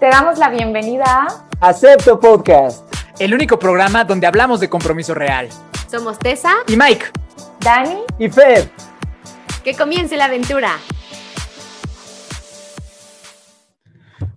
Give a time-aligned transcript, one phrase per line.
[0.00, 1.28] Te damos la bienvenida
[1.60, 2.82] a Acepto Podcast,
[3.18, 5.50] el único programa donde hablamos de compromiso real.
[5.90, 7.04] Somos Tessa y Mike,
[7.60, 8.70] Dani y Fer.
[9.62, 10.78] Que comience la aventura.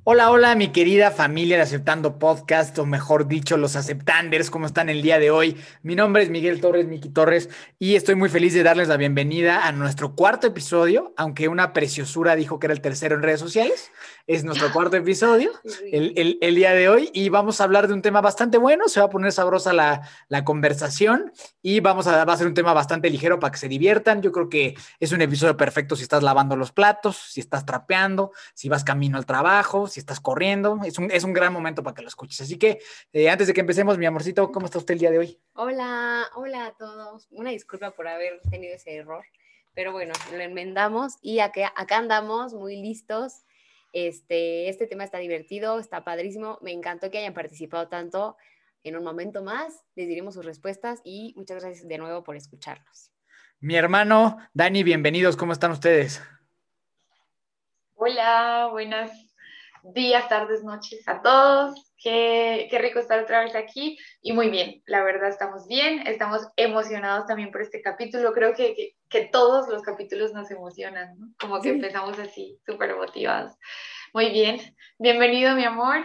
[0.05, 4.89] Hola, hola, mi querida familia de Aceptando Podcast, o mejor dicho, los Aceptanders, ¿cómo están
[4.89, 5.55] el día de hoy?
[5.81, 7.49] Mi nombre es Miguel Torres, Miki Torres,
[7.79, 12.35] y estoy muy feliz de darles la bienvenida a nuestro cuarto episodio, aunque una preciosura
[12.35, 13.91] dijo que era el tercero en redes sociales.
[14.27, 15.51] Es nuestro cuarto episodio
[15.91, 18.99] el, el, día de hoy y vamos a hablar de un tema bastante bueno, se
[18.99, 21.31] va a poner sabrosa la, la conversación
[21.61, 24.21] y vamos a, va a ser un tema bastante ligero para que se diviertan.
[24.21, 28.31] Yo creo que es un episodio perfecto si estás lavando los platos, si estás trapeando,
[28.53, 30.79] si vas camino al trabajo, si estás corriendo.
[30.85, 32.41] Es un, es un gran momento para que lo escuches.
[32.41, 32.79] Así que
[33.13, 35.39] eh, antes de que empecemos, mi amorcito, ¿cómo está usted el día de hoy?
[35.53, 37.27] Hola, hola a todos.
[37.31, 39.23] Una disculpa por haber tenido ese error,
[39.73, 43.45] pero bueno, lo enmendamos y acá, acá andamos muy listos
[43.93, 46.57] este, este tema está divertido, está padrísimo.
[46.61, 48.35] Me encantó que hayan participado tanto.
[48.83, 53.11] En un momento más les diremos sus respuestas y muchas gracias de nuevo por escucharnos.
[53.59, 55.37] Mi hermano, Dani, bienvenidos.
[55.37, 56.21] ¿Cómo están ustedes?
[57.95, 59.32] Hola, buenas
[59.83, 61.93] días, tardes, noches a todos.
[61.97, 66.41] Qué, qué, rico estar otra vez aquí y muy bien, la verdad estamos bien, estamos
[66.57, 68.33] emocionados también por este capítulo.
[68.33, 71.27] Creo que, que, que todos los capítulos nos emocionan, ¿no?
[71.39, 73.53] como que empezamos así, súper motivados.
[74.13, 74.59] Muy bien,
[74.99, 76.03] bienvenido mi amor.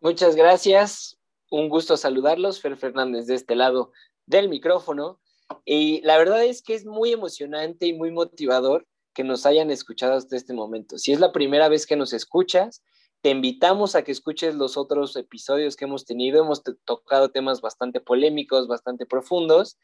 [0.00, 1.18] Muchas gracias,
[1.50, 3.92] un gusto saludarlos, Fer Fernández de este lado
[4.26, 5.20] del micrófono.
[5.64, 8.86] Y la verdad es que es muy emocionante y muy motivador
[9.20, 10.96] que nos hayan escuchado hasta este momento.
[10.96, 12.82] Si es la primera vez que nos escuchas,
[13.20, 16.42] te invitamos a que escuches los otros episodios que hemos tenido.
[16.42, 19.76] Hemos tocado temas bastante polémicos, bastante profundos.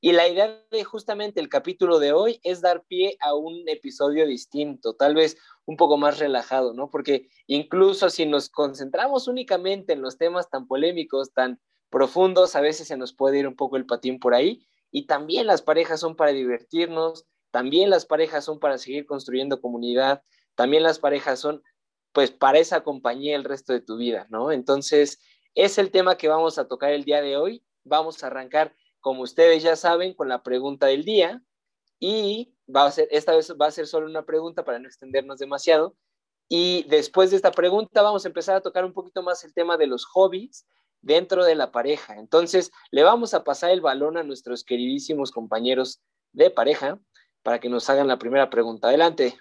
[0.00, 4.26] Y la idea de justamente el capítulo de hoy es dar pie a un episodio
[4.26, 6.90] distinto, tal vez un poco más relajado, ¿no?
[6.90, 12.88] Porque incluso si nos concentramos únicamente en los temas tan polémicos, tan profundos, a veces
[12.88, 14.66] se nos puede ir un poco el patín por ahí.
[14.90, 20.22] Y también las parejas son para divertirnos, también las parejas son para seguir construyendo comunidad,
[20.54, 21.62] también las parejas son
[22.12, 24.50] pues para esa compañía el resto de tu vida, ¿no?
[24.50, 25.20] Entonces,
[25.54, 27.64] es el tema que vamos a tocar el día de hoy.
[27.84, 31.42] Vamos a arrancar, como ustedes ya saben, con la pregunta del día
[31.98, 35.38] y va a ser, esta vez va a ser solo una pregunta para no extendernos
[35.38, 35.96] demasiado.
[36.48, 39.76] Y después de esta pregunta vamos a empezar a tocar un poquito más el tema
[39.76, 40.66] de los hobbies
[41.00, 42.16] dentro de la pareja.
[42.16, 46.00] Entonces, le vamos a pasar el balón a nuestros queridísimos compañeros
[46.32, 46.98] de pareja
[47.42, 48.88] para que nos hagan la primera pregunta.
[48.88, 49.36] Adelante.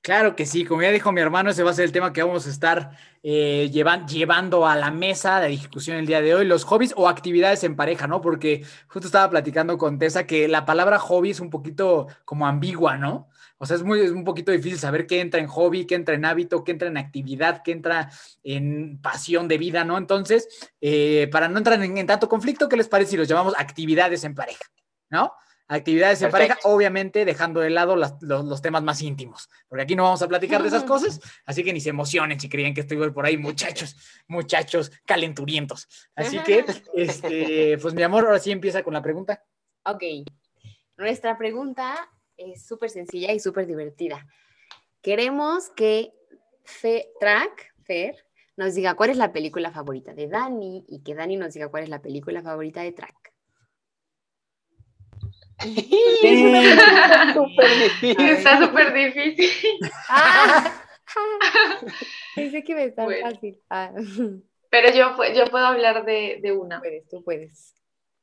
[0.00, 2.22] Claro que sí, como ya dijo mi hermano, ese va a ser el tema que
[2.22, 6.64] vamos a estar eh, llevando a la mesa de discusión el día de hoy, los
[6.64, 8.20] hobbies o actividades en pareja, ¿no?
[8.20, 12.96] Porque justo estaba platicando con Tessa que la palabra hobby es un poquito como ambigua,
[12.96, 13.28] ¿no?
[13.58, 16.14] O sea, es, muy, es un poquito difícil saber qué entra en hobby, qué entra
[16.14, 18.08] en hábito, qué entra en actividad, qué entra
[18.44, 19.98] en pasión de vida, ¿no?
[19.98, 23.54] Entonces, eh, para no entrar en, en tanto conflicto, ¿qué les parece si los llamamos
[23.58, 24.64] actividades en pareja,
[25.10, 25.32] ¿no?
[25.68, 30.04] Actividades en pareja, obviamente dejando de lado los, los, temas más íntimos, porque aquí no
[30.04, 33.10] vamos a platicar de esas cosas, así que ni se emocionen si creían que estoy
[33.10, 33.96] por ahí, muchachos,
[34.26, 35.86] muchachos calenturientos.
[36.16, 36.64] Así que,
[36.94, 39.44] este, pues mi amor, ahora sí empieza con la pregunta.
[39.84, 40.02] Ok,
[40.96, 44.26] nuestra pregunta es súper sencilla y súper divertida.
[45.02, 46.12] Queremos que
[46.64, 48.16] Fe, Track, Fer,
[48.56, 51.84] nos diga cuál es la película favorita de Dani y que Dani nos diga cuál
[51.84, 53.17] es la película favorita de Track.
[56.22, 58.28] Está súper difícil.
[58.28, 59.78] Está súper difícil.
[60.08, 60.84] Ah.
[62.34, 63.58] Pensé que me está fácil.
[63.70, 63.92] Ah.
[64.70, 66.78] Pero yo, yo puedo hablar de, de, una.
[66.80, 67.74] Puedes, tú puedes.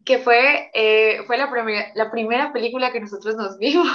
[0.05, 3.87] Que fue, eh, fue la, primera, la primera película que nosotros nos vimos.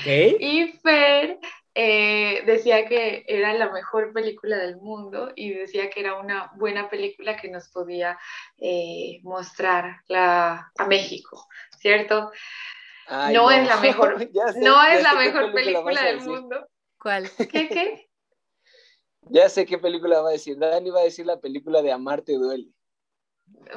[0.00, 0.36] Okay.
[0.40, 1.38] Y Fer
[1.74, 6.88] eh, decía que era la mejor película del mundo y decía que era una buena
[6.88, 8.16] película que nos podía
[8.58, 11.48] eh, mostrar la, a México,
[11.84, 12.32] ¿cierto?
[13.30, 14.16] no, es la mejor,
[14.56, 16.66] no es la mejor película, del mundo.
[16.98, 17.30] ¿Cuál?
[17.36, 18.08] ¿Qué, qué?
[19.28, 20.56] Ya sé qué película va a decir.
[20.58, 22.70] Dani va a decir la película de Amarte duele.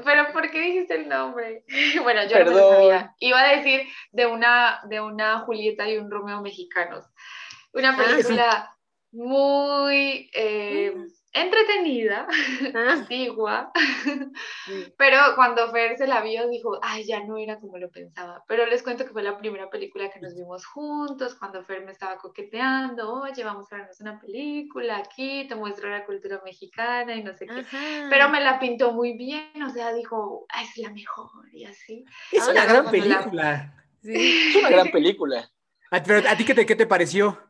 [0.05, 1.65] Pero ¿por qué dijiste el nombre?
[2.03, 3.13] bueno, yo no sabía.
[3.19, 3.81] Iba a decir
[4.11, 7.05] de una, de una Julieta y un Romeo mexicanos.
[7.73, 8.77] Una ah, película
[9.11, 10.86] muy eh.
[11.41, 12.27] Entretenida,
[12.73, 12.91] ah.
[12.91, 13.71] antigua,
[14.97, 18.43] pero cuando Fer se la vio dijo, ay, ya no era como lo pensaba.
[18.47, 21.91] Pero les cuento que fue la primera película que nos vimos juntos, cuando Fer me
[21.91, 27.23] estaba coqueteando, oye, vamos a vernos una película aquí, te muestro la cultura mexicana y
[27.23, 27.65] no sé qué.
[28.09, 32.05] Pero me la pintó muy bien, o sea, dijo, ay, es la mejor y así.
[32.31, 33.73] Es una gran película.
[34.03, 35.49] Es una gran película.
[36.05, 37.46] Pero, ¿a ti qué te, qué te pareció?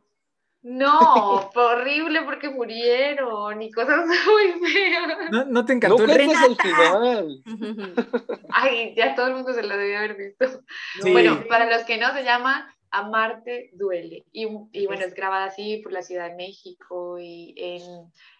[0.62, 5.30] No, fue horrible porque murieron y cosas muy feas.
[5.30, 7.42] No, no te encantó No el el final.
[8.50, 10.62] Ay, ya todo el mundo se lo debió haber visto.
[11.02, 11.12] Sí.
[11.12, 14.24] Bueno, para los que no, se llama Amarte Duele.
[14.32, 17.82] Y, y bueno, es grabada así por la Ciudad de México y en,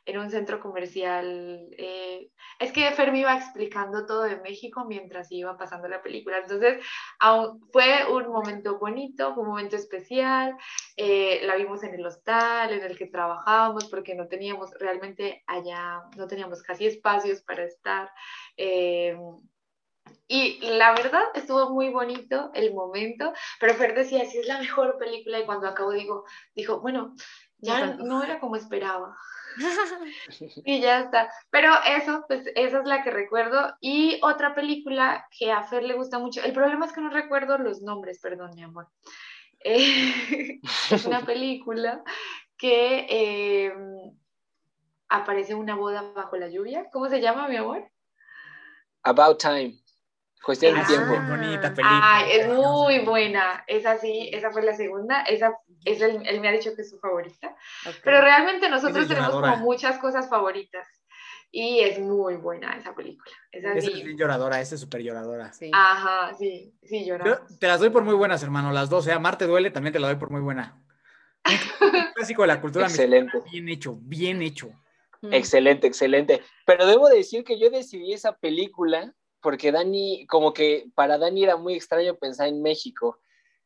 [0.07, 1.69] en un centro comercial.
[1.79, 2.29] eh,
[2.59, 6.39] es que Fer me iba explicando todo de México mientras iba pasando la película.
[6.39, 6.79] Entonces,
[7.73, 10.57] fue un momento bonito, fue un momento especial.
[10.97, 16.03] eh, la vimos en el hostal en el que trabajábamos porque no teníamos realmente allá,
[16.17, 18.11] no teníamos casi espacios para estar.
[18.57, 19.17] eh,
[20.27, 24.99] y la verdad estuvo muy bonito el momento, pero Fer decía, si es la mejor
[24.99, 26.25] película y cuando acabó digo,
[26.55, 27.15] dijo, bueno,
[27.59, 29.17] ya no era como esperaba.
[30.65, 31.31] Y ya está.
[31.51, 33.75] Pero eso, pues esa es la que recuerdo.
[33.81, 36.43] Y otra película que a Fer le gusta mucho.
[36.43, 38.89] El problema es que no recuerdo los nombres, perdón, mi amor.
[39.65, 40.61] Eh,
[40.93, 42.05] es una película
[42.57, 43.75] que eh,
[45.09, 46.89] aparece una boda bajo la lluvia.
[46.93, 47.91] ¿Cómo se llama, mi amor?
[49.03, 49.75] About Time.
[50.45, 50.87] Cuestión de Ah.
[50.87, 51.17] tiempo.
[51.21, 52.01] Muy bonita película.
[52.03, 53.65] Ay, es muy buena.
[53.67, 55.23] Esa sí, esa fue la segunda.
[55.23, 55.53] Esa
[55.85, 57.49] es el- él me ha dicho que es su favorita.
[57.87, 57.95] Ok.
[58.05, 59.53] Pero realmente nosotros tenemos lloradora.
[59.53, 60.87] como muchas cosas favoritas.
[61.51, 63.35] Y es muy buena esa película.
[63.51, 64.03] Esa Esa sí.
[64.03, 65.51] es lloradora, esa es súper lloradora.
[65.55, 65.71] Sí.
[65.73, 67.59] Ajá, sí, sí, Yo lloramos.
[67.59, 69.07] te las doy por muy buenas, hermano, las dos.
[69.09, 69.19] ¿eh?
[69.19, 70.81] Marte duele, también te la doy por muy buena.
[71.47, 73.39] Un clásico de la cultura Excelente.
[73.39, 74.69] mexicana, bien hecho, bien hecho.
[75.23, 75.33] Mm.
[75.33, 76.43] Excelente, excelente.
[76.67, 81.57] Pero debo decir que yo decidí esa película porque Dani, como que para Dani era
[81.57, 83.19] muy extraño pensar en México.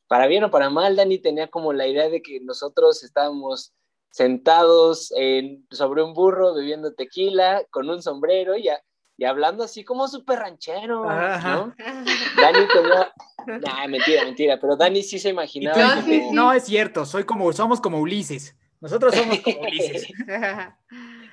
[0.06, 3.72] Para bien o para mal, Dani tenía como la idea de que nosotros estábamos
[4.10, 8.82] sentados en- sobre un burro bebiendo tequila con un sombrero y, a-
[9.16, 11.54] y hablando así como súper ranchero, Ajá.
[11.56, 11.74] ¿no?
[12.40, 13.12] Dani tenía...
[13.46, 15.94] Nah, mentira, mentira, pero Dani sí se tú imaginaba.
[15.96, 16.22] Como- sí.
[16.32, 18.54] no es cierto, soy como, somos como Ulises.
[18.80, 20.08] Nosotros somos como Ulises.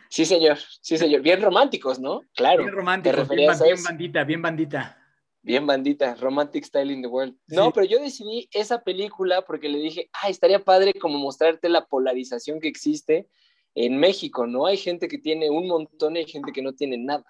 [0.09, 1.21] Sí, señor, sí, señor.
[1.21, 2.23] Bien románticos, ¿no?
[2.35, 2.63] Claro.
[2.63, 3.53] Bien romántico, ¿Te bien,
[3.83, 4.95] bandita, bien bandita.
[5.41, 7.35] Bien bandita, Romantic Style in the World.
[7.47, 7.71] No, Sí.
[7.75, 12.59] pero yo decidí esa película porque le dije, ay, estaría padre como mostrarte la polarización
[12.59, 13.29] que existe
[13.75, 14.65] en México, ¿no?
[14.65, 17.25] Hay gente que tiene un montón y hay gente que no tiene nada.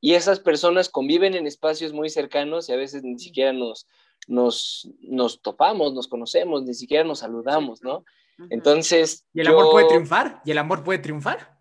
[0.00, 3.86] Y esas personas conviven en espacios muy cercanos y a veces ni siquiera nos,
[4.26, 8.04] nos, nos topamos, nos conocemos, ni siquiera nos saludamos, ¿no?
[8.50, 9.26] Entonces...
[9.32, 10.42] ¿Y el amor puede triunfar?
[10.44, 11.55] ¿Y el amor puede triunfar?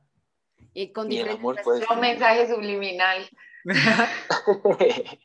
[0.76, 3.28] Y con Y el diferentes amor Un mensaje subliminal.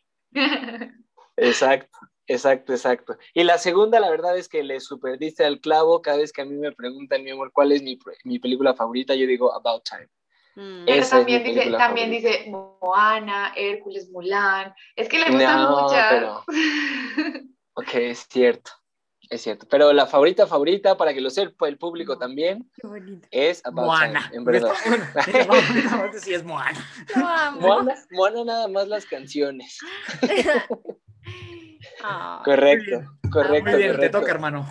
[1.37, 3.17] Exacto, exacto, exacto.
[3.35, 6.02] Y la segunda, la verdad es que le superdiste al clavo.
[6.02, 9.14] Cada vez que a mí me preguntan, mi amor, ¿cuál es mi, mi película favorita?
[9.14, 10.08] Yo digo About Time.
[10.55, 10.85] Mm.
[10.87, 12.29] Pero también dice, también favorita.
[12.29, 14.73] dice Moana, Hércules, Mulan.
[14.94, 16.06] Es que le gustan No, muchas.
[16.11, 16.44] pero-
[17.75, 18.70] Ok, es cierto,
[19.31, 19.67] es cierto.
[19.69, 22.69] Pero la favorita, favorita, para que lo sepa el público también,
[23.31, 24.25] es About Moana.
[24.29, 24.73] Time, en verdad.
[25.47, 26.85] Bueno, sí es Moana.
[27.61, 29.79] Moana, Moana nada más las canciones.
[32.03, 34.21] Ah, Correcto, correcto, Muy bien, te correcto.
[34.21, 34.67] toca, hermano.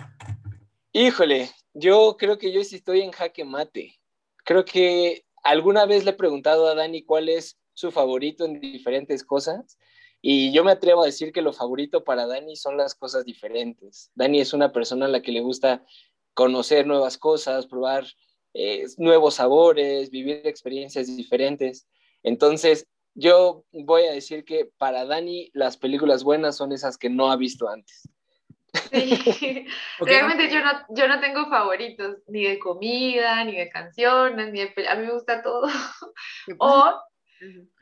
[0.92, 4.00] Híjole, yo creo que yo sí estoy en jaque mate.
[4.44, 9.24] Creo que alguna vez le he preguntado a Dani cuál es su favorito en diferentes
[9.24, 9.78] cosas
[10.22, 14.10] y yo me atrevo a decir que lo favorito para Dani son las cosas diferentes.
[14.14, 15.84] Dani es una persona a la que le gusta
[16.34, 18.06] conocer nuevas cosas, probar
[18.54, 21.86] eh, nuevos sabores, vivir experiencias diferentes.
[22.22, 27.30] Entonces, yo voy a decir que para Dani las películas buenas son esas que no
[27.30, 28.08] ha visto antes.
[28.90, 29.66] sí.
[30.00, 34.60] Ok, Realmente yo no, yo no tengo favoritos, ni de comida, ni de canciones, ni
[34.60, 35.66] de A mí me gusta todo.
[36.46, 36.54] qué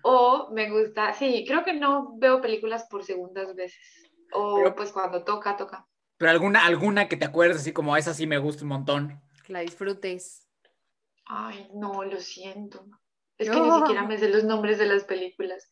[0.03, 3.79] O, me gusta, sí, creo que no veo películas por segundas veces.
[4.33, 5.87] O Pero- pues cuando toca, toca.
[6.17, 9.21] Pero alguna, alguna que te acuerdes así como esa sí me gusta un montón.
[9.45, 10.49] Que la disfrutes.
[11.27, 12.85] Ay, no, lo siento.
[13.37, 13.79] Es que ni No.
[13.81, 15.69] siquiera me sé los nombres de las películas.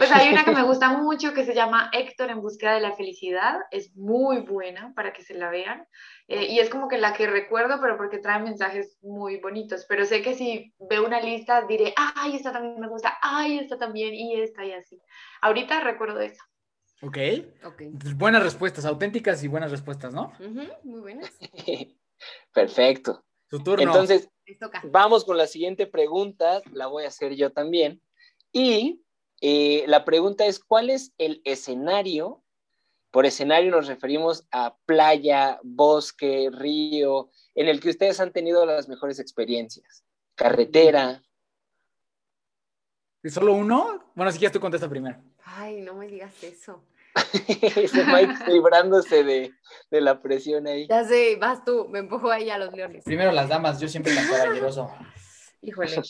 [0.00, 2.96] Pues hay una que me gusta mucho que se llama Héctor en búsqueda de la
[2.96, 3.58] felicidad.
[3.70, 5.86] Es muy buena para que se la vean.
[6.26, 9.84] Eh, y es como que la que recuerdo, pero porque trae mensajes muy bonitos.
[9.86, 13.76] Pero sé que si veo una lista diré, ay, esta también me gusta, ay, esta
[13.76, 14.98] también, y esta y así.
[15.42, 16.42] Ahorita recuerdo esa.
[17.02, 17.18] ¿Ok?
[17.66, 17.80] Ok.
[17.82, 20.32] Entonces, buenas respuestas, auténticas y buenas respuestas, ¿no?
[20.40, 21.38] Ujú, Muy buenas.
[22.54, 23.22] Perfecto.
[23.50, 23.82] Su turno.
[23.82, 24.30] Entonces.
[24.84, 28.00] Vamos con la siguiente pregunta, la voy a hacer yo también.
[28.50, 29.04] Y
[29.40, 32.42] eh, la pregunta es, ¿cuál es el escenario?
[33.10, 38.88] Por escenario nos referimos a playa, bosque, río, en el que ustedes han tenido las
[38.88, 40.04] mejores experiencias.
[40.34, 41.22] Carretera.
[43.22, 44.12] ¿Y ¿Solo uno?
[44.14, 45.20] Bueno, si quieres tú contesta primero.
[45.44, 46.82] Ay, no me digas eso.
[47.32, 49.52] Ese Mike librándose de,
[49.90, 50.86] de, la presión ahí.
[50.86, 53.04] Ya sé, vas tú, me empujo ahí a los leones.
[53.04, 54.90] Primero las damas, yo siempre tan caballeroso.
[55.60, 56.02] Híjole.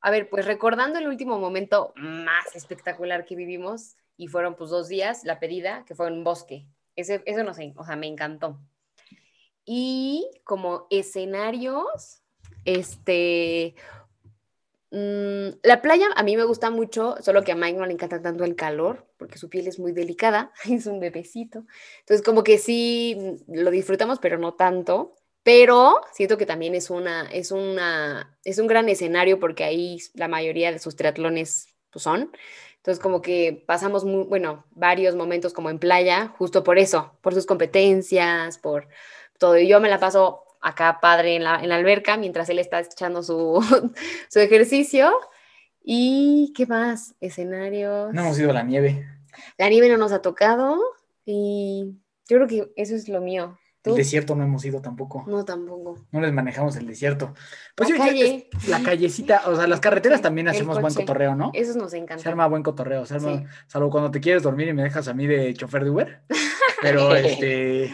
[0.00, 4.88] A ver, pues recordando el último momento más espectacular que vivimos, y fueron pues dos
[4.88, 6.66] días, la pedida, que fue en un bosque.
[6.94, 8.60] Ese, eso no sé, o sea, me encantó.
[9.64, 12.22] Y como escenarios,
[12.64, 13.74] este,
[14.92, 18.20] Mm, la playa a mí me gusta mucho, solo que a Mike no le encanta
[18.20, 21.64] tanto el calor, porque su piel es muy delicada, es un bebecito.
[22.00, 25.14] Entonces, como que sí lo disfrutamos, pero no tanto.
[25.42, 30.28] Pero siento que también es, una, es, una, es un gran escenario porque ahí la
[30.28, 32.30] mayoría de sus triatlones pues, son.
[32.76, 37.34] Entonces, como que pasamos, muy, bueno, varios momentos como en playa, justo por eso, por
[37.34, 38.88] sus competencias, por
[39.38, 39.58] todo.
[39.58, 42.80] Y yo me la paso acá padre en la, en la alberca mientras él está
[42.80, 43.60] echando su,
[44.28, 45.12] su ejercicio.
[45.82, 47.14] ¿Y qué más?
[47.20, 48.12] Escenario.
[48.12, 49.06] No hemos ido a la nieve.
[49.56, 50.78] La nieve no nos ha tocado
[51.24, 51.96] y
[52.28, 53.58] yo creo que eso es lo mío.
[53.84, 55.24] El desierto no hemos ido tampoco.
[55.26, 55.98] No, tampoco.
[56.12, 57.34] No les manejamos el desierto.
[57.74, 58.50] Pues la calle.
[58.68, 61.50] la callecita, o sea, las carreteras también hacemos buen cotorreo, ¿no?
[61.54, 62.22] Eso nos encanta.
[62.22, 65.14] Se arma buen cotorreo, se arma, salvo cuando te quieres dormir y me dejas a
[65.14, 66.22] mí de chofer de Uber.
[66.82, 67.90] Pero este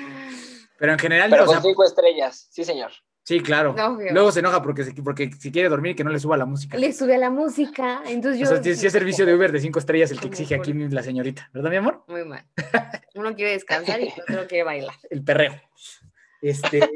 [0.79, 1.31] pero en general.
[1.31, 2.93] Pero con cinco estrellas, sí, señor.
[3.27, 3.75] Sí, claro.
[4.13, 6.79] Luego se enoja porque, porque si quiere dormir que no le suba la música.
[6.79, 8.47] Le sube a la música, entonces yo...
[8.47, 11.03] O sea, si es servicio de Uber de cinco estrellas el que exige aquí la
[11.03, 12.05] señorita, ¿verdad, mi amor?
[12.07, 12.45] Muy mal.
[13.17, 14.95] Uno quiere descansar y otro quiere bailar.
[15.11, 15.61] El perreo.
[16.41, 16.89] Este...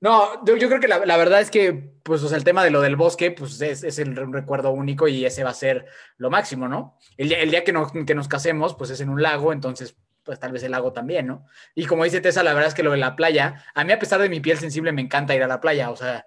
[0.00, 2.80] no, yo, creo que la, verdad es que, pues, o sea, el tema de lo
[2.80, 5.84] del bosque, pues, es, es el recuerdo único y ese va a ser
[6.16, 6.96] lo máximo, ¿no?
[7.18, 7.74] El, el día que,
[8.06, 11.26] que nos casemos, pues, es en un lago, entonces pues tal vez el lago también,
[11.26, 11.46] ¿no?
[11.74, 13.98] Y como dice Tessa, la verdad es que lo de la playa, a mí a
[13.98, 16.26] pesar de mi piel sensible me encanta ir a la playa, o sea,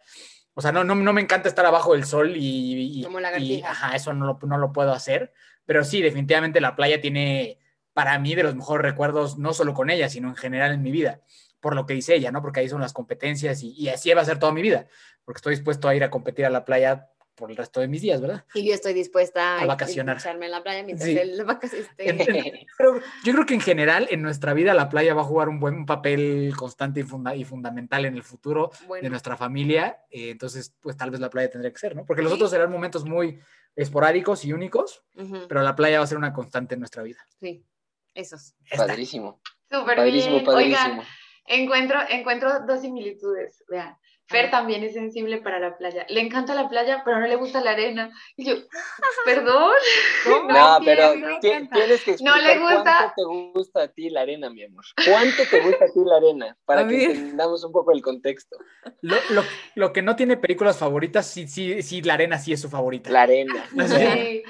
[0.56, 3.38] o sea, no, no, no me encanta estar abajo del sol y, y, como la
[3.40, 5.34] y ajá, eso no lo, no lo puedo hacer,
[5.66, 7.60] pero sí, definitivamente la playa tiene
[7.94, 10.92] para mí de los mejores recuerdos, no solo con ella, sino en general en mi
[10.92, 11.22] vida,
[11.60, 12.42] por lo que dice ella, ¿no?
[12.42, 14.88] Porque ahí son las competencias y, y así va a ser toda mi vida,
[15.26, 18.02] porque estoy dispuesto a ir a competir a la playa por el resto de mis
[18.02, 18.46] días, ¿verdad?
[18.54, 20.18] Y yo estoy dispuesta a, vacacionar.
[20.18, 22.66] echarme en la playa mientras él esté.
[23.24, 25.86] yo creo que en general en nuestra vida la playa va a jugar un buen
[25.86, 28.72] papel constante y, y fundamental en el futuro
[29.02, 30.04] de nuestra familia.
[30.10, 32.06] Eh, entonces, pues tal vez la playa tendría que ser, ¿no?
[32.06, 33.40] Porque los otros serán momentos muy
[33.75, 35.04] esporádicos y únicos,
[35.48, 37.28] pero la playa va a ser una constante en nuestra vida.
[37.40, 37.66] Sí,
[38.13, 38.56] esos.
[38.75, 39.42] Padrísimo.
[39.72, 40.48] Súper bien.
[40.48, 41.02] Oigan,
[41.46, 43.63] encuentro, encuentro dos similitudes.
[43.68, 43.98] Vean.
[44.34, 46.08] Fer también es sensible para la playa.
[46.10, 48.12] Le encanta la playa, pero no le gusta la arena.
[48.36, 48.56] Y yo,
[49.25, 49.74] perdón.
[50.48, 52.84] No, pero tienes que explicar no le gusta...
[52.84, 54.84] cuánto te gusta a ti la arena, mi amor.
[55.06, 56.58] ¿Cuánto te gusta a ti la arena?
[56.66, 58.58] Para que entendamos un poco el contexto.
[59.02, 59.44] Lo, lo,
[59.75, 63.10] lo, que no tiene películas favoritas, sí, sí, sí, la arena sí es su favorita.
[63.10, 63.66] La arena.
[63.94, 64.44] Sí.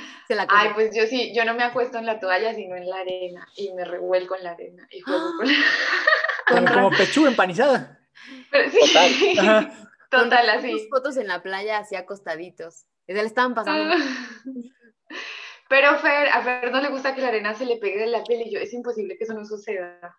[0.48, 3.48] Ay, pues yo sí, yo no me acuesto en la toalla, sino en la arena.
[3.56, 4.88] Y me revuelco en la arena.
[4.90, 5.54] Y juego con la...
[6.48, 8.03] Como, como pechuga empanizada.
[8.52, 9.74] Total.
[10.10, 10.88] Total, así.
[10.90, 12.86] fotos en la playa así acostaditos.
[13.08, 13.96] Se le estaban pasando.
[15.70, 18.24] Pero Fer, a Fer no le gusta que la arena se le pegue de la
[18.24, 20.16] piel y yo, es imposible que eso no suceda.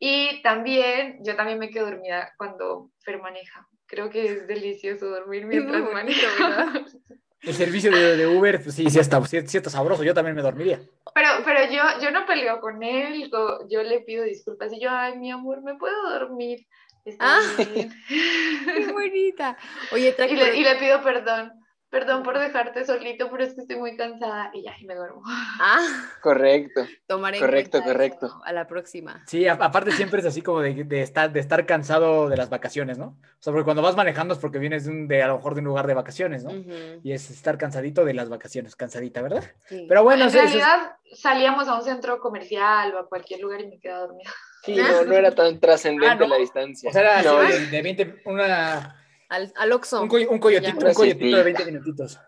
[0.00, 3.68] Y también, yo también me quedo dormida cuando Fer maneja.
[3.86, 6.26] Creo que es delicioso dormir mientras maneja.
[7.40, 10.80] El servicio de, Uber, pues sí, sí está, sí, está, sabroso, yo también me dormiría.
[11.14, 13.30] Pero, pero yo, yo no peleo con él,
[13.70, 16.66] yo le pido disculpas y yo, ay, mi amor, ¿me puedo dormir?
[17.20, 19.56] Ah, qué bonita.
[19.92, 21.52] Oye, y le, y le pido perdón.
[21.90, 25.22] Perdón por dejarte solito, pero es que estoy muy cansada y ya, y me duermo.
[25.60, 26.86] Ah, correcto.
[27.06, 28.40] Tomaré correcto, correcto.
[28.44, 29.22] a la próxima.
[29.26, 32.98] Sí, aparte siempre es así como de, de, estar, de estar cansado de las vacaciones,
[32.98, 33.06] ¿no?
[33.06, 35.54] O sea, porque cuando vas manejando es porque vienes de, un, de a lo mejor
[35.54, 36.52] de un lugar de vacaciones, ¿no?
[37.02, 39.44] Y es estar cansadito de las vacaciones, cansadita, ¿verdad?
[39.66, 39.86] Sí.
[39.88, 43.80] Pero bueno, en realidad salíamos a un centro comercial o a cualquier lugar y me
[43.80, 44.30] quedaba dormida.
[44.68, 46.90] Sí, no, no era tan trascendente ah, la distancia.
[46.90, 49.02] O sea, era de, 20, una...
[49.28, 50.02] Al, al Oxxo.
[50.02, 52.18] Un, un coyotito, un coyotito de 20 minutitos.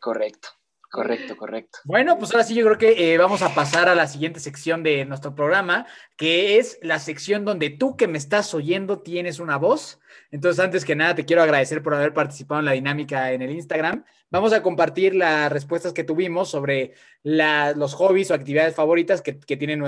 [0.00, 0.48] Correcto.
[0.94, 1.80] Correcto, correcto.
[1.82, 4.84] Bueno, pues ahora sí yo creo que eh, vamos a pasar a la siguiente sección
[4.84, 9.56] de nuestro programa, que es la sección donde tú que me estás oyendo tienes una
[9.56, 9.98] voz.
[10.30, 13.50] Entonces, antes que nada, te quiero agradecer por haber participado en la dinámica en el
[13.50, 14.04] Instagram.
[14.30, 16.92] Vamos a compartir las respuestas que tuvimos sobre
[17.22, 19.82] los hobbies o actividades favoritas que, tienen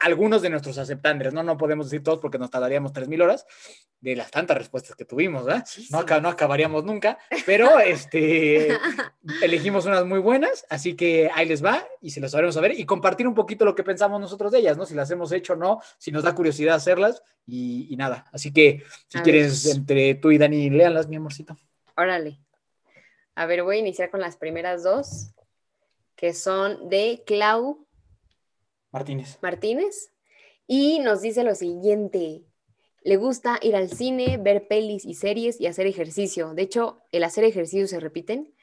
[0.00, 1.34] algunos de nuestros aceptantes.
[1.34, 1.42] ¿no?
[1.42, 3.46] no podemos decir todos porque nos tardaríamos 3.000 horas
[4.00, 5.44] de las tantas respuestas que tuvimos.
[5.44, 5.66] ¿verdad?
[5.90, 8.68] No, no acabaríamos nunca, pero este,
[9.42, 12.78] elegimos unas muy buenas, así que ahí les va y se las sabremos a ver
[12.78, 14.86] y compartir un poquito lo que pensamos nosotros de ellas, ¿no?
[14.86, 18.26] si las hemos hecho o no, si nos da curiosidad hacerlas y, nada.
[18.32, 21.56] Así que si quieres, entre tú y Dani, léanlas, mi amorcito.
[21.96, 22.38] Órale.
[23.34, 25.32] A ver, voy a iniciar con las primeras dos,
[26.16, 27.84] que son de Clau
[28.94, 29.38] Martínez.
[29.42, 30.12] Martínez.
[30.68, 32.44] Y nos dice lo siguiente.
[33.02, 36.54] Le gusta ir al cine, ver pelis y series y hacer ejercicio.
[36.54, 38.53] De hecho, el hacer ejercicio se repiten,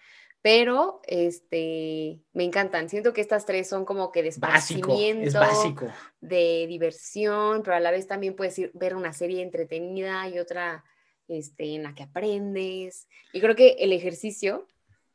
[0.42, 2.90] pero este, me encantan.
[2.90, 5.88] Siento que estas tres son como que de Básico, esparcimiento, es básico.
[6.20, 10.84] de diversión, pero a la vez también puedes ir, ver una serie entretenida y otra
[11.28, 13.08] este, en la que aprendes.
[13.34, 14.68] Y creo que el ejercicio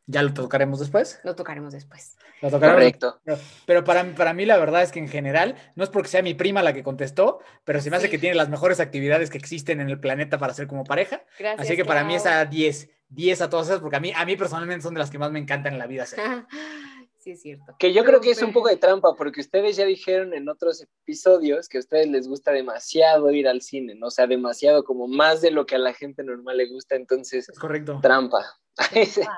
[0.06, 1.18] Ya lo tocaremos después.
[1.24, 2.16] lo tocaremos después.
[2.40, 3.20] Lo tocaremos Correcto.
[3.24, 6.22] Pero, pero para, para mí la verdad es que en general, no es porque sea
[6.22, 8.12] mi prima la que contestó, pero se me hace Sí.
[8.12, 11.24] que tiene las mejores actividades que existen en el planeta para ser como pareja.
[11.38, 11.66] Gracias.
[11.66, 14.24] Así que para mí es a 10, 10 a todas esas, porque a mí, a
[14.24, 16.04] mí personalmente son de las que más me encantan en la vida.
[16.04, 16.18] hacer.
[17.18, 17.74] sí, es cierto.
[17.78, 20.82] Que yo creo que es un poco de trampa, porque ustedes ya dijeron en otros
[20.82, 24.08] episodios que a ustedes les gusta demasiado ir al cine, ¿no?
[24.08, 27.48] O sea, demasiado, como más de lo que a la gente normal le gusta, entonces,
[27.48, 28.00] Es correcto.
[28.02, 28.44] trampa.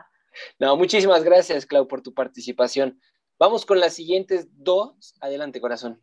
[0.59, 3.01] no, muchísimas gracias, Clau, por tu participación.
[3.39, 5.15] Vamos con las siguientes dos.
[5.21, 6.03] Adelante, corazón.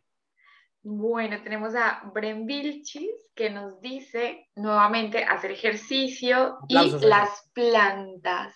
[0.88, 8.54] Bueno, tenemos a Bren Vilchis que nos dice nuevamente hacer ejercicio Aplausos, y las plantas.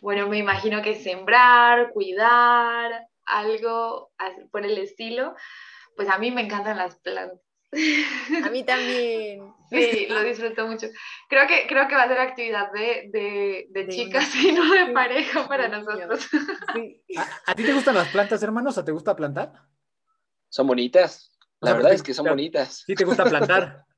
[0.00, 4.10] Bueno, me imagino que sembrar, cuidar, algo
[4.50, 5.36] por el estilo.
[5.94, 7.38] Pues a mí me encantan las plantas.
[8.44, 9.40] A mí también.
[9.70, 10.88] Sí, lo disfruto mucho.
[11.30, 14.50] Creo que, creo que va a ser actividad de, de, de De chicas niños.
[14.50, 16.28] y no de pareja para nosotros.
[16.74, 17.02] Sí.
[17.16, 18.76] ¿A, a ti te gustan las plantas, hermanos?
[18.76, 19.52] ¿O te gusta plantar?
[20.50, 21.31] Son bonitas.
[21.62, 22.82] La verdad te- es que son te- bonitas.
[22.86, 23.84] Sí, te gusta plantar.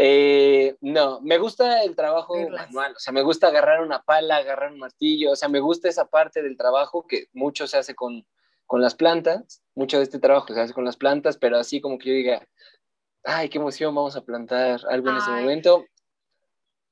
[0.00, 2.66] Eh, no, me gusta el trabajo Verlas.
[2.66, 5.88] manual, o sea, me gusta agarrar una pala, agarrar un martillo, o sea, me gusta
[5.88, 8.24] esa parte del trabajo que mucho se hace con,
[8.66, 11.98] con las plantas, mucho de este trabajo se hace con las plantas, pero así como
[11.98, 12.46] que yo diga,
[13.24, 15.40] ay, qué emoción, vamos a plantar algo en ese Ay.
[15.40, 15.86] momento.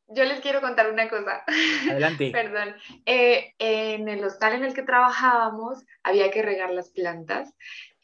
[0.08, 1.44] Yo les quiero contar una cosa.
[1.90, 2.30] Adelante.
[2.32, 2.74] Perdón.
[3.04, 7.52] Eh, en el hostal en el que trabajábamos había que regar las plantas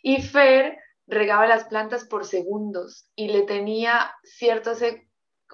[0.02, 4.72] y Fer regaba las plantas por segundos y le tenía cierto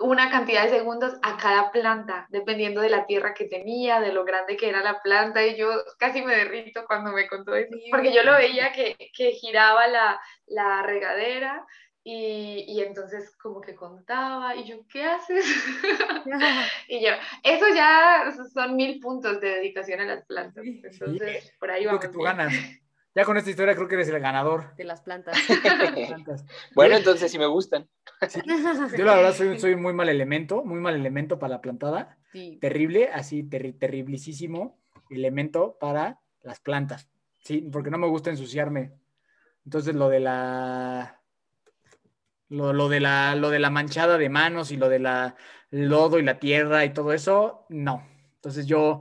[0.00, 4.24] una cantidad de segundos a cada planta, dependiendo de la tierra que tenía, de lo
[4.24, 8.12] grande que era la planta y yo casi me derrito cuando me contó eso, porque
[8.12, 11.66] yo lo veía que, que giraba la, la regadera
[12.04, 15.44] y, y entonces como que contaba y yo, ¿qué haces?
[16.88, 17.10] Y yo,
[17.42, 20.64] eso ya son mil puntos de dedicación a las plantas.
[20.64, 22.00] Entonces, por ahí vamos.
[22.00, 22.36] que tú bien.
[22.36, 22.54] ganas.
[23.18, 24.76] Ya con esta historia creo que eres el ganador.
[24.76, 25.36] De las plantas.
[26.06, 26.46] Plantas.
[26.76, 27.88] bueno, entonces sí me gustan.
[28.96, 32.16] Yo la verdad soy, soy muy mal elemento, muy mal elemento para la plantada.
[32.30, 32.58] Sí.
[32.60, 34.78] Terrible, así terri terriblicísimo
[35.10, 37.10] elemento para las plantas.
[37.42, 38.92] Sí, porque no me gusta ensuciarme.
[39.64, 41.20] Entonces lo de la
[42.50, 45.34] lo, lo de la lo de la manchada de manos y lo de la
[45.70, 48.06] lodo y la tierra y todo eso, no.
[48.36, 49.00] Entonces yo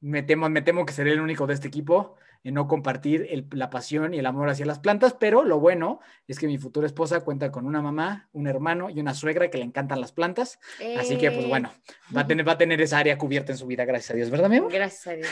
[0.00, 3.46] me temo, me temo que seré el único de este equipo en no compartir el-
[3.50, 6.86] la pasión y el amor hacia las plantas, pero lo bueno es que mi futura
[6.86, 10.60] esposa cuenta con una mamá, un hermano y una suegra que le encantan las plantas,
[10.96, 11.72] así que pues Eh, bueno,
[12.16, 14.30] va a tener, va a tener esa área cubierta en su vida, gracias a Dios,
[14.30, 14.68] ¿verdad, amigo?
[14.68, 15.28] Gracias a Dios.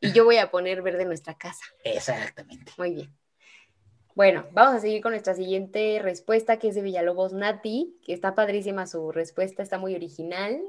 [0.00, 1.64] Y yo voy a poner verde nuestra casa.
[1.84, 2.72] Exactamente.
[2.76, 3.16] Muy bien.
[4.14, 8.34] Bueno, vamos a seguir con nuestra siguiente respuesta, que es de Villalobos Nati, que está
[8.34, 10.60] padrísima su respuesta, está muy original.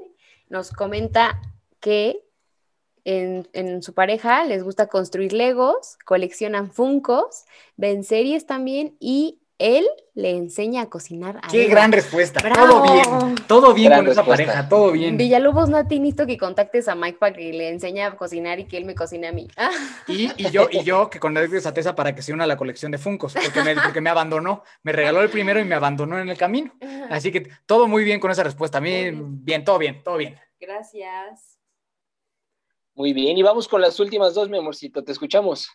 [0.48, 1.40] Nos comenta
[1.78, 2.24] que
[3.04, 7.44] en, en su pareja les gusta construir legos, coleccionan funcos,
[7.76, 12.40] ven series también y él le enseña a cocinar a Qué gran respuesta.
[12.42, 12.66] Bravo.
[12.66, 13.34] Todo bien.
[13.46, 14.68] Todo bien Gran con esa pareja.
[14.68, 15.16] Todo bien.
[15.16, 18.76] Villalobos Nati, necesito que contactes a Mike para que le enseñe a cocinar y que
[18.76, 19.48] él me cocine a mí.
[20.06, 22.56] Y, y yo, y yo que con a Tesa para que se una a la
[22.56, 24.62] colección de Funcos, porque me, porque me abandonó.
[24.82, 26.72] Me regaló el primero y me abandonó en el camino.
[27.10, 28.78] Así que todo muy bien con esa respuesta.
[28.78, 30.36] A mí, bien, todo bien, todo bien.
[30.60, 31.53] Gracias.
[32.94, 35.68] Muy bien, y vamos con las últimas dos, mi amorcito, te escuchamos.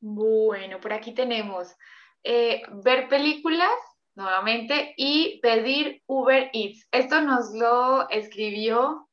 [0.00, 1.76] Bueno, por aquí tenemos
[2.24, 3.70] eh, ver películas
[4.16, 6.88] nuevamente y pedir Uber Eats.
[6.90, 9.08] Esto nos lo escribió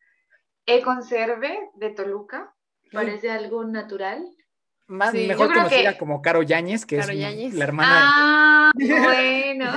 [0.66, 2.56] E Conserve de Toluca.
[2.92, 4.26] Parece algo natural.
[4.90, 7.54] Más, Sí, mejor conocida que- como Caro Yáñez, que Caro es Yáñez.
[7.54, 8.02] la hermana.
[8.04, 9.72] Ah, bueno.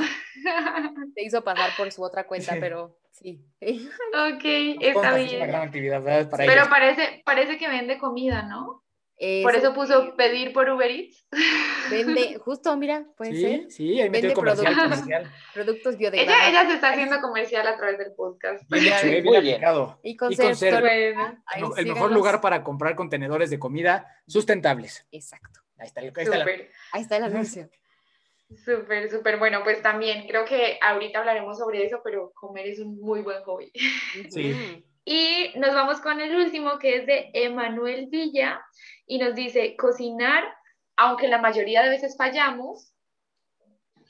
[1.15, 2.59] Te hizo pasar por su otra cuenta, Sí.
[2.61, 3.45] pero sí.
[3.61, 5.47] ok, de está es una bien.
[5.49, 6.31] gran actividad ¿verdad?
[6.31, 6.69] para Pero ellos.
[6.69, 8.83] parece, parece que vende comida, ¿no?
[9.19, 11.27] Por Eso eso puso pedir por Uber Eats.
[11.91, 13.71] Vende, justo, mira, puede Sí, ser.
[13.71, 14.99] sí, ahí metió Vende el comercial, productos.
[15.01, 15.33] comercial.
[15.55, 16.49] Productos biodegradables.
[16.49, 18.65] ella se está haciendo comercial a través del podcast.
[18.69, 20.01] Bien hecho, eh, bien aplicado.
[20.03, 20.17] Y.
[20.17, 25.07] Bueno, Ahí el mejor lugar para comprar contenedores de comida sustentables.
[25.13, 25.61] Exacto.
[25.79, 26.71] Ahí está, ahí está la- súper.
[26.93, 27.69] Ahí está el anuncio.
[28.65, 29.63] Súper, súper bueno.
[29.63, 33.71] Pues también creo que ahorita hablaremos sobre eso, pero comer es un muy buen hobby.
[34.31, 34.85] Sí.
[35.05, 38.61] Y nos vamos con el último, que es de Emanuel Villa,
[39.07, 40.45] y nos dice cocinar
[40.97, 42.93] aunque la mayoría de veces fallamos,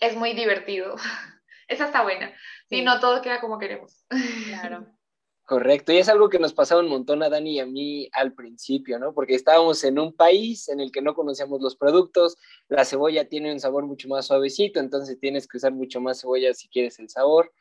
[0.01, 0.97] es muy divertido.
[1.69, 2.33] Esa está buena.
[2.69, 4.05] Si no todo queda como queremos.
[4.47, 4.87] Claro.
[5.45, 8.33] Correcto, y es algo que nos pasaba un montón a Dani y a mí al
[8.33, 9.13] principio, ¿no?
[9.13, 13.53] Porque estábamos en un país en el que no conocíamos los productos, la cebolla tiene
[13.53, 17.11] un sabor mucho más suavecito, entonces tienes que usar mucho más cebolla si quieres el
[17.11, 17.53] sabor.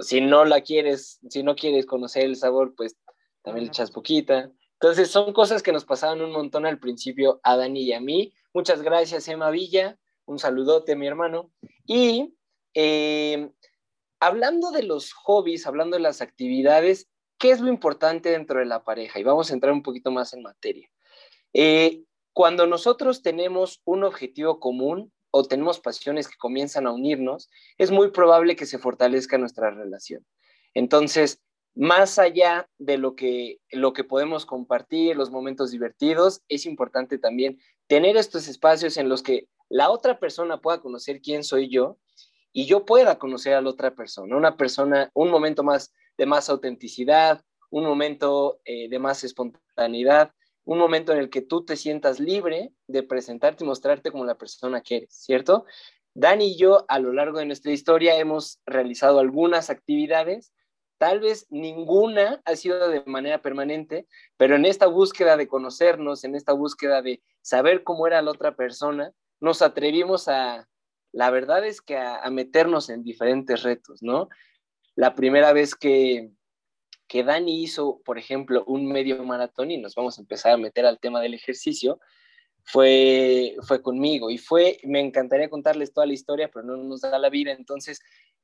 [0.00, 2.96] Si no la quieres, si no quieres conocer el sabor, pues
[3.42, 4.50] también le echas poquita.
[4.74, 8.32] Entonces son cosas que nos pasaban un montón al principio a Dani y a mí.
[8.54, 9.98] Muchas gracias, Emma Villa.
[10.24, 11.50] Un saludote, mi hermano.
[11.84, 12.34] Y
[12.74, 13.50] eh,
[14.20, 17.08] hablando de los hobbies, hablando de las actividades,
[17.38, 19.18] ¿qué es lo importante dentro de la pareja?
[19.18, 20.88] Y vamos a entrar un poquito más en materia.
[21.52, 27.90] Eh, cuando nosotros tenemos un objetivo común o tenemos pasiones que comienzan a unirnos, es
[27.90, 30.24] muy probable que se fortalezca nuestra relación.
[30.74, 31.40] Entonces,
[31.74, 37.58] más allá de lo que, lo que podemos compartir, los momentos divertidos, es importante también
[37.86, 41.98] tener estos espacios en los que la otra persona pueda conocer quién soy yo
[42.52, 46.50] y yo pueda conocer a la otra persona, una persona, un momento más de más
[46.50, 50.32] autenticidad, un momento eh, de más espontaneidad,
[50.68, 54.36] un momento en el que tú te sientas libre de presentarte y mostrarte como la
[54.36, 55.64] persona que eres, ¿cierto?
[56.12, 60.52] Dani y yo a lo largo de nuestra historia hemos realizado algunas actividades,
[60.98, 66.34] tal vez ninguna ha sido de manera permanente, pero en esta búsqueda de conocernos, en
[66.34, 70.68] esta búsqueda de saber cómo era la otra persona, nos atrevimos a,
[71.12, 74.28] la verdad es que a, meternos en diferentes retos, ¿no?
[74.96, 76.30] La primera vez que,
[77.08, 80.86] que Dani hizo, por ejemplo, un medio maratón y nos vamos a empezar a meter
[80.86, 81.98] al tema del ejercicio,
[82.62, 84.30] fue, fue conmigo.
[84.30, 88.00] Y fue, me encantaría contarles toda la historia, pero no nos da la vida, entonces,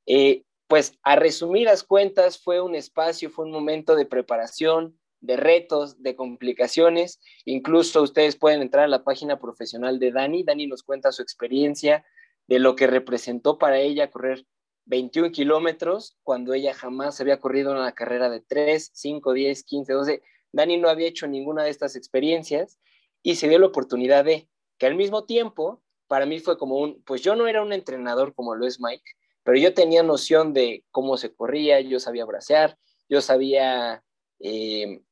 [0.06, 5.36] eh, pues a resumir las cuentas, fue un espacio, fue un momento de preparación, de
[5.36, 10.82] retos, de complicaciones, incluso ustedes pueden entrar a la página profesional de Dani, Dani nos
[10.82, 12.04] cuenta su experiencia,
[12.46, 14.44] de lo que representó para ella correr
[14.86, 20.22] 21 kilómetros cuando ella jamás había corrido una carrera de 3, 5, 10, 15, 12.
[20.52, 22.78] Dani no había hecho ninguna de estas experiencias
[23.22, 27.02] y se dio la oportunidad de que al mismo tiempo, para mí fue como un,
[27.04, 29.04] pues yo no era un entrenador como lo es Mike,
[29.42, 34.02] pero yo tenía noción de cómo se corría, yo sabía bracear, yo sabía
[34.40, 35.02] eh,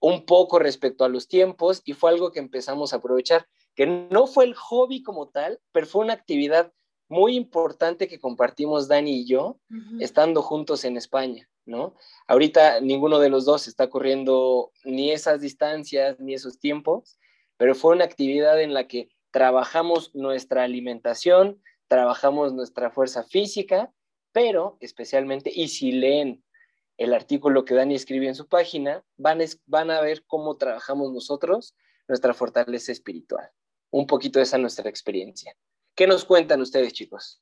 [0.00, 4.26] un poco respecto a los tiempos y fue algo que empezamos a aprovechar, que no
[4.26, 6.72] fue el hobby como tal, pero fue una actividad
[7.08, 9.58] muy importante que compartimos Dani y yo
[10.00, 11.94] estando juntos en España, ¿no?
[12.26, 17.18] Ahorita ninguno de los dos está corriendo ni esas distancias ni esos tiempos,
[17.56, 23.92] pero fue una actividad en la que trabajamos nuestra alimentación, trabajamos nuestra fuerza física,
[24.32, 26.44] pero especialmente, y si leen
[26.98, 31.74] el artículo que Dani escribió en su página, van, van a ver cómo trabajamos nosotros
[32.08, 33.50] nuestra fortaleza espiritual.
[33.90, 35.56] Un poquito de esa nuestra experiencia.
[35.98, 37.40] ¿Qué nos cuentan ustedes, chicos?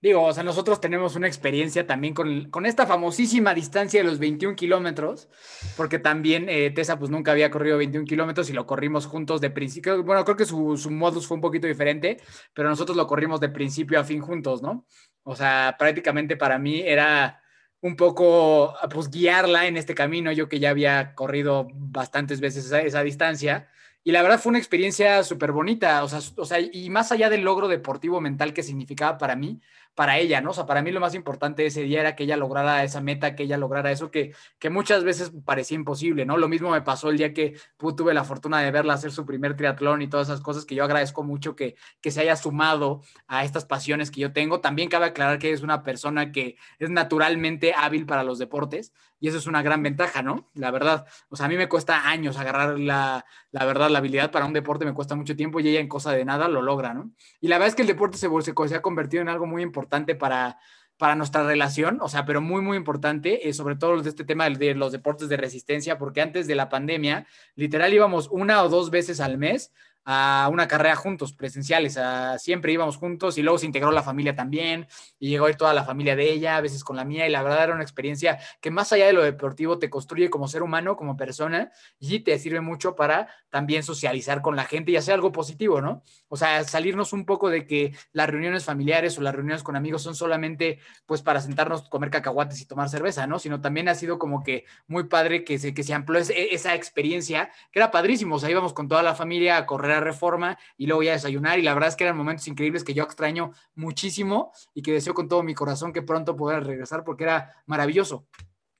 [0.00, 4.18] Digo, o sea, nosotros tenemos una experiencia también con, con esta famosísima distancia de los
[4.18, 5.28] 21 kilómetros,
[5.76, 9.50] porque también eh, Tessa pues nunca había corrido 21 kilómetros y lo corrimos juntos de
[9.50, 10.02] principio.
[10.02, 12.16] Bueno, creo que su, su modus fue un poquito diferente,
[12.52, 14.84] pero nosotros lo corrimos de principio a fin juntos, ¿no?
[15.22, 17.40] O sea, prácticamente para mí era
[17.80, 22.80] un poco, pues guiarla en este camino, yo que ya había corrido bastantes veces esa,
[22.80, 23.68] esa distancia
[24.04, 27.30] y la verdad fue una experiencia súper bonita, o sea, o sea, y más allá
[27.30, 29.60] del logro deportivo mental que significaba para mí,
[29.94, 30.50] para ella, ¿no?
[30.50, 33.36] O sea, para mí lo más importante ese día era que ella lograra esa meta,
[33.36, 36.36] que ella lograra eso que, que muchas veces parecía imposible, ¿no?
[36.36, 39.54] Lo mismo me pasó el día que tuve la fortuna de verla hacer su primer
[39.56, 43.44] triatlón y todas esas cosas que yo agradezco mucho que, que se haya sumado a
[43.44, 44.60] estas pasiones que yo tengo.
[44.60, 49.28] También cabe aclarar que es una persona que es naturalmente hábil para los deportes y
[49.28, 50.50] eso es una gran ventaja, ¿no?
[50.54, 54.32] La verdad, o sea, a mí me cuesta años agarrar la, la verdad, la habilidad
[54.32, 56.92] para un deporte me cuesta mucho tiempo y ella en cosa de nada lo logra,
[56.92, 57.12] ¿no?
[57.40, 60.16] Y la verdad es que el deporte se, se, ha convertido en algo muy importante
[60.16, 60.58] para,
[60.96, 64.74] para nuestra relación, o sea, pero muy, muy importante, eh, sobre todo este tema de,
[64.74, 69.20] los deportes de resistencia, porque antes de la pandemia, literal íbamos una o dos veces
[69.20, 69.72] al mes
[70.04, 74.34] a una carrera juntos, presenciales, a, siempre íbamos juntos y luego se integró la familia
[74.34, 74.88] también
[75.18, 77.42] y llegó ahí toda la familia de ella, a veces con la mía y la
[77.42, 80.96] verdad era una experiencia que más allá de lo deportivo te construye como ser humano,
[80.96, 85.30] como persona y te sirve mucho para también socializar con la gente y hacer algo
[85.30, 86.02] positivo, ¿no?
[86.28, 90.02] O sea, salirnos un poco de que las reuniones familiares o las reuniones con amigos
[90.02, 93.38] son solamente pues para sentarnos, comer cacahuates y tomar cerveza, ¿no?
[93.38, 97.50] Sino también ha sido como que muy padre que se, que se amplió esa experiencia,
[97.70, 100.86] que era padrísimo, o sea, íbamos con toda la familia a correr a reforma y
[100.86, 101.58] luego ya desayunar.
[101.58, 105.14] Y la verdad es que eran momentos increíbles que yo extraño muchísimo y que deseo
[105.14, 108.26] con todo mi corazón que pronto pueda regresar porque era maravilloso.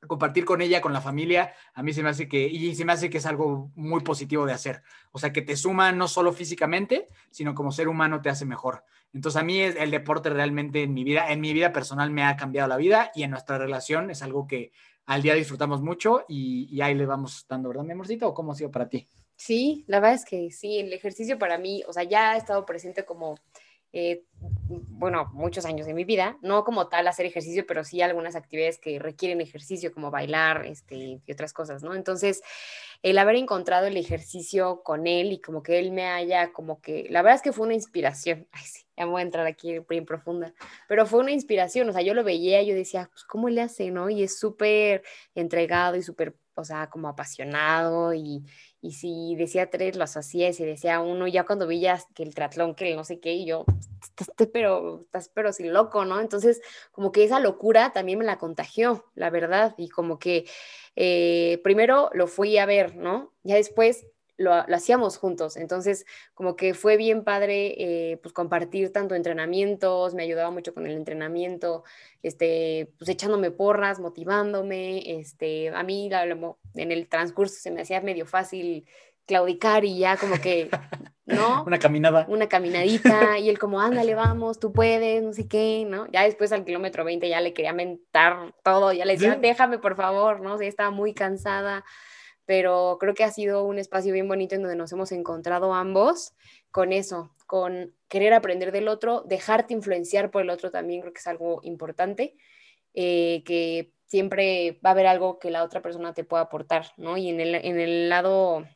[0.06, 2.92] compartir con ella, con la familia, a mí se me hace que, y se me
[2.92, 4.82] hace que es algo muy positivo de hacer.
[5.12, 8.84] O sea, que te suma no solo físicamente, sino como ser humano te hace mejor.
[9.12, 12.36] Entonces, a mí el deporte realmente en mi vida, en mi vida personal me ha
[12.36, 14.72] cambiado la vida y en nuestra relación es algo que
[15.06, 18.28] al día disfrutamos mucho y, ahí le vamos dando, ¿verdad, mi amorcito?
[18.28, 19.08] ¿O cómo ha sido para ti?
[19.44, 22.64] Sí, la verdad es que sí, el ejercicio para mí, o sea, ya ha estado
[22.64, 23.34] presente como
[23.92, 28.36] eh, bueno, muchos años de mi vida, no como tal hacer ejercicio, pero sí algunas
[28.36, 31.96] actividades que requieren ejercicio, como bailar este, y otras cosas, ¿no?
[31.96, 32.40] Entonces,
[33.02, 37.06] el haber encontrado el ejercicio con él y como que él me haya, como que,
[37.10, 40.06] la verdad es que fue una inspiración, ay sí, ya voy a entrar aquí bien
[40.06, 40.54] profunda,
[40.88, 43.90] pero fue una inspiración, o sea, yo lo veía, yo decía, pues, ¿cómo le hace,
[43.90, 44.08] no?
[44.08, 45.02] Y es súper
[45.34, 48.44] entregado y súper, o sea, como apasionado y,
[48.80, 51.84] y si decía tres, los hacía, y si decía uno, ya cuando vi
[52.14, 53.64] que el triatlón, que el no sé qué, y yo,
[54.52, 56.20] pero, estás pero sin loco, ¿no?
[56.20, 56.60] Entonces,
[56.90, 60.46] como que esa locura también me la contagió, la verdad, y como que
[60.96, 63.32] eh, primero lo fui a ver, ¿no?
[63.42, 65.56] Ya después lo, hacíamos juntos.
[65.56, 70.86] Entonces, como que fue bien padre eh, pues compartir tanto entrenamientos, me ayudaba mucho con
[70.86, 71.84] el entrenamiento,
[72.22, 75.18] este, pues echándome porras, motivándome.
[75.20, 76.10] Este, a mí
[76.74, 78.86] en el transcurso se me hacía medio fácil
[79.26, 80.68] claudicar y ya como que,
[81.32, 81.64] ¿no?
[81.66, 82.26] Una caminada.
[82.28, 86.06] Una caminadita y él como, ándale, vamos, tú puedes, no sé qué, ¿no?
[86.12, 89.96] Ya después al kilómetro 20 ya le quería mentar todo, ya le decía, déjame por
[89.96, 90.54] favor, ¿no?
[90.54, 91.84] O estaba muy cansada
[92.44, 96.34] pero creo que ha sido un espacio bien bonito en donde nos hemos encontrado ambos
[96.70, 101.20] con eso, con querer aprender del otro, dejarte influenciar por el otro también creo que
[101.20, 102.36] es algo importante,
[102.94, 107.16] eh, que siempre va a haber algo que la otra persona te pueda aportar, ¿no?
[107.16, 108.66] Y en el, en el lado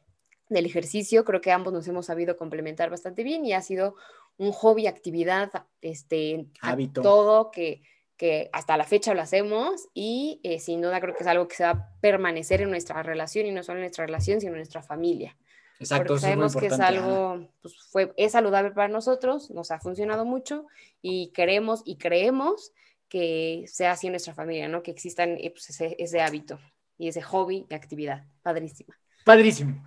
[0.49, 3.97] del ejercicio creo que ambos nos hemos sabido complementar bastante bien y ha sido
[4.39, 7.83] un hobby, actividad, este, hábito, todo que
[8.17, 11.57] que hasta la fecha lo hacemos y eh, sin duda creo que es algo que
[11.57, 14.59] se va a permanecer en nuestra relación y no solo en nuestra relación, sino en
[14.59, 15.37] nuestra familia.
[15.79, 20.25] Exacto, Porque sabemos que es algo, pues fue, es saludable para nosotros, nos ha funcionado
[20.25, 20.67] mucho
[21.03, 22.73] y queremos y creemos
[23.09, 24.83] que sea así en nuestra familia, ¿no?
[24.83, 26.59] Que existan eh, pues, ese, ese, hábito
[26.97, 28.25] y ese hobby y actividad.
[28.43, 28.97] Padrísima.
[29.25, 29.87] Padrísimo.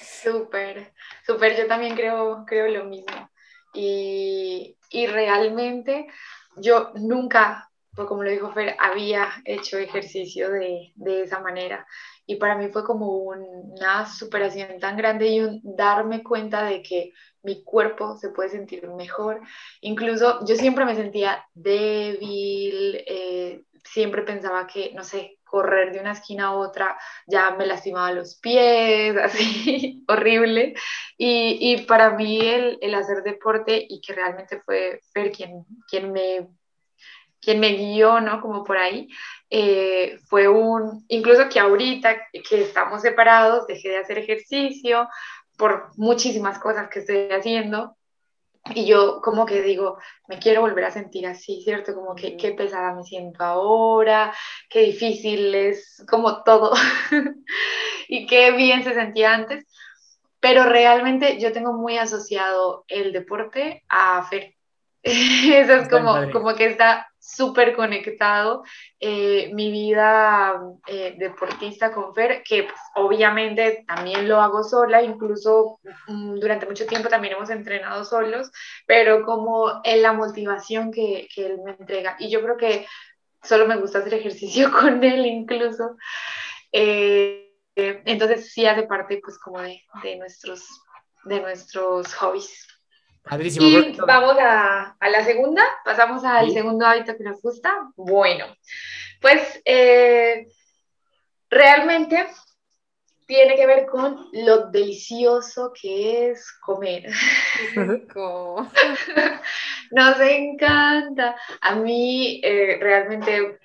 [0.00, 0.92] Súper,
[1.26, 3.30] súper, yo también creo, creo lo mismo.
[3.74, 6.06] Y, y realmente
[6.56, 11.86] yo nunca, pues como lo dijo Fer, había hecho ejercicio de, de esa manera.
[12.26, 17.12] Y para mí fue como una superación tan grande y un darme cuenta de que
[17.42, 19.40] mi cuerpo se puede sentir mejor.
[19.80, 26.12] Incluso yo siempre me sentía débil, eh, siempre pensaba que, no sé, correr de una
[26.12, 30.74] esquina a otra ya me lastimaba los pies, así, horrible.
[31.18, 36.10] Y, y, para mí el, el, hacer deporte y que realmente fue Fer quien, quien
[36.12, 36.48] me
[37.42, 38.40] quien me guió, ¿no?
[38.40, 39.08] Como por ahí,
[39.50, 45.08] eh, fue un, incluso que ahorita que estamos separados, dejé de hacer ejercicio
[45.58, 47.96] por muchísimas cosas que estoy haciendo,
[48.70, 49.98] y yo como que digo,
[50.28, 51.94] me quiero volver a sentir así, ¿cierto?
[51.94, 54.32] Como que qué pesada me siento ahora,
[54.68, 56.72] qué difícil es como todo
[58.08, 59.66] y qué bien se sentía antes.
[60.38, 64.54] Pero realmente yo tengo muy asociado el deporte a Fer.
[65.02, 68.64] Eso es como, como que está súper conectado
[68.98, 75.78] eh, mi vida eh, deportista con Fer, que pues, obviamente también lo hago sola, incluso
[76.08, 78.50] mm, durante mucho tiempo también hemos entrenado solos,
[78.86, 82.16] pero como en la motivación que, que, él me entrega.
[82.18, 82.86] Y yo creo que
[83.40, 85.96] solo me gusta hacer ejercicio con él incluso.
[86.72, 90.66] Eh, entonces sí hace parte pues como de, de nuestros,
[91.24, 92.66] de nuestros hobbies.
[93.30, 97.72] Y vamos a, a, la segunda, pasamos al segundo hábito que nos gusta.
[97.96, 98.46] Bueno,
[99.20, 100.48] pues eh,
[101.48, 102.26] realmente
[103.26, 107.06] tiene que ver con lo delicioso que es comer.
[109.90, 111.36] Nos encanta.
[111.60, 113.58] A mí eh, realmente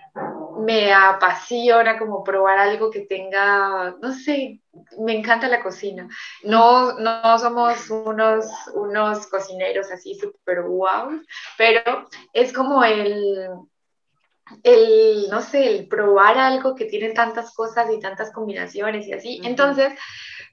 [0.58, 4.62] me apasiona como probar algo que tenga, no sé,
[5.00, 6.08] me encanta la cocina.
[6.44, 11.22] No, no somos unos, unos cocineros así súper wow,
[11.58, 13.50] pero es como el,
[14.64, 19.42] el, no sé, el probar algo que tiene tantas cosas y tantas combinaciones y así.
[19.44, 19.94] Entonces,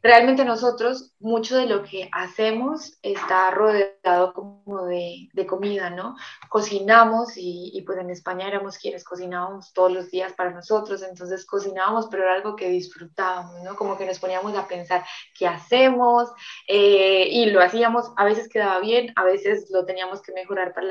[0.05, 6.15] realmente nosotros, mucho de lo que hacemos está rodeado como de, de comida, ¿no?
[6.51, 12.09] Cocinamos y, pues en España éramos quienes cocinábamos todos los días para nosotros, entonces cocinábamos,
[12.11, 13.77] pero era algo que disfrutábamos, ¿no?
[13.77, 15.03] Como que nos poníamos a pensar
[15.39, 16.29] qué hacemos
[16.69, 20.87] eh, y lo hacíamos, a veces quedaba bien, a veces lo teníamos que mejorar para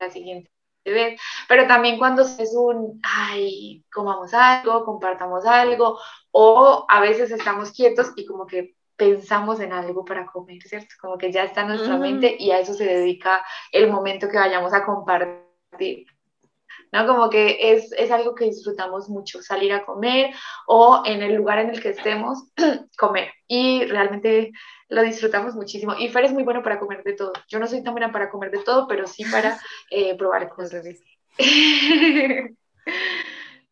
[0.00, 0.50] la siguiente
[0.82, 5.98] pero también cuando es un, ay, comamos algo, compartamos algo,
[6.30, 10.94] o a veces estamos quietos y como que pensamos en algo para comer, ¿cierto?
[11.00, 14.36] Como que ya está en nuestra mente y a eso se dedica el momento que
[14.36, 16.06] vayamos a compartir.
[16.92, 17.06] ¿No?
[17.06, 20.34] Como que es, es, algo que disfrutamos mucho, salir a comer
[20.66, 22.44] o en el lugar en el que estemos,
[22.98, 23.30] comer.
[23.46, 24.52] Y realmente
[24.88, 25.94] lo disfrutamos muchísimo.
[25.98, 27.32] Y Fer es muy bueno para comer de todo.
[27.48, 29.58] Yo no soy tan buena para comer de todo, pero sí para
[29.90, 30.84] eh, probar cosas.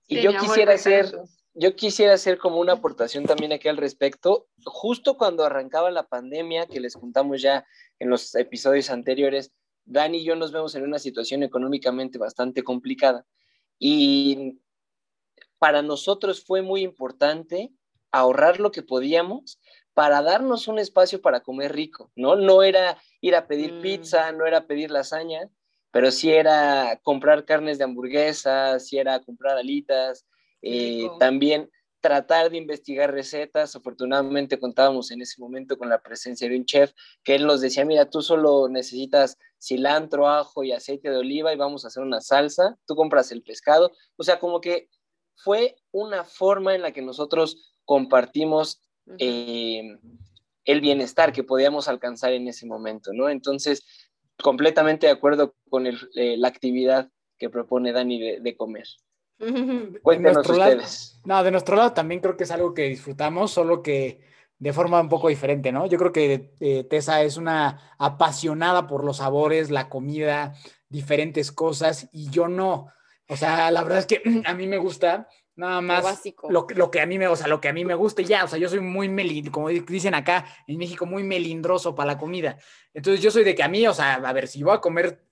[0.07, 1.13] y yo quisiera hacer,
[1.55, 4.47] yo quisiera hacer como una aportación también aquí al respecto.
[4.65, 7.67] Justo cuando arrancaba la pandemia, que les contamos ya
[7.99, 9.53] en los episodios anteriores,
[9.89, 13.25] Dani y yo nos vemos en una situación económicamente bastante complicada
[13.79, 14.61] y
[15.59, 17.73] para nosotros fue muy importante
[18.13, 19.61] ahorrar lo que podíamos
[19.95, 22.37] para darnos un espacio para comer rico, ¿no?
[22.37, 23.83] No era ir a pedir mm.
[23.83, 25.51] pizza, no era pedir lasaña,
[25.91, 30.27] pero sí era comprar carnes de hamburguesa, sí era comprar alitas,
[30.63, 31.69] eh, también
[32.01, 33.75] tratar de investigar recetas.
[33.75, 36.93] Afortunadamente contábamos en ese momento con la presencia de un chef
[37.25, 41.57] que él nos decía, mira, tú solo necesitas cilantro, ajo y aceite de oliva y
[41.57, 43.93] vamos a hacer una salsa, tú compras el pescado.
[44.17, 44.89] O sea, como que
[45.37, 48.83] fue una forma en la que nosotros compartimos
[49.19, 49.83] eh,
[50.65, 53.29] el bienestar que podíamos alcanzar en ese momento, ¿no?
[53.29, 53.85] Entonces,
[54.43, 55.95] completamente de acuerdo con eh,
[56.37, 58.87] la actividad que propone Dani de comer.
[60.03, 61.21] Cuéntenos ustedes.
[61.25, 64.21] no, de nuestro lado también creo que es algo que disfrutamos, solo que
[64.59, 65.87] de forma un poco diferente, ¿no?
[65.87, 70.55] Yo creo que eh, Tessa es una apasionada por los sabores, la comida,
[70.89, 72.89] diferentes cosas, y yo no.
[73.29, 77.01] O sea, la verdad es que a mí me gusta nada más lo, lo, que
[77.01, 78.61] a mí me, o sea, lo que a mí me gusta y ya, o sea,
[78.61, 82.59] yo soy muy melindroso, como dicen acá en México, muy melindroso para la comida.
[82.95, 85.25] Entonces yo soy de que a mí, o sea, a ver, si voy a comer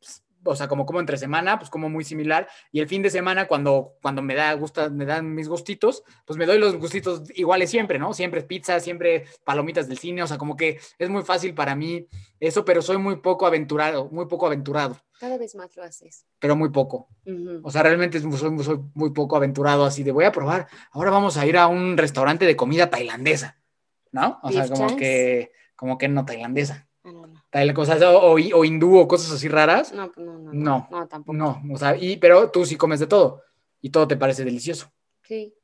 [0.50, 2.48] o sea, como como entre semana, pues como muy similar.
[2.72, 6.38] Y el fin de semana, cuando, cuando me da gusta, me dan mis gustitos, pues
[6.38, 8.12] me doy los gustitos iguales siempre, ¿no?
[8.14, 12.06] Siempre pizza, siempre palomitas del cine, o sea, como que es muy fácil para mí
[12.40, 15.00] eso, pero soy muy poco aventurado, muy poco aventurado.
[15.18, 16.26] Cada vez más lo haces.
[16.38, 17.08] Pero muy poco.
[17.62, 20.68] O sea, realmente soy, soy muy poco aventurado así de voy a probar.
[20.92, 23.58] Ahora vamos a ir a un restaurante de comida tailandesa,
[24.12, 24.38] ¿no?
[24.42, 26.88] O sea, como que, como que no tailandesa.
[27.56, 29.90] Tal cosas, o, o, hindú o cosas así raras.
[29.90, 31.32] No, pues no, no, no, tampoco.
[31.32, 33.44] No, o sea, y, pero tú sí comes de todo
[33.80, 34.92] y todo te parece delicioso.
[35.22, 35.54] Sí,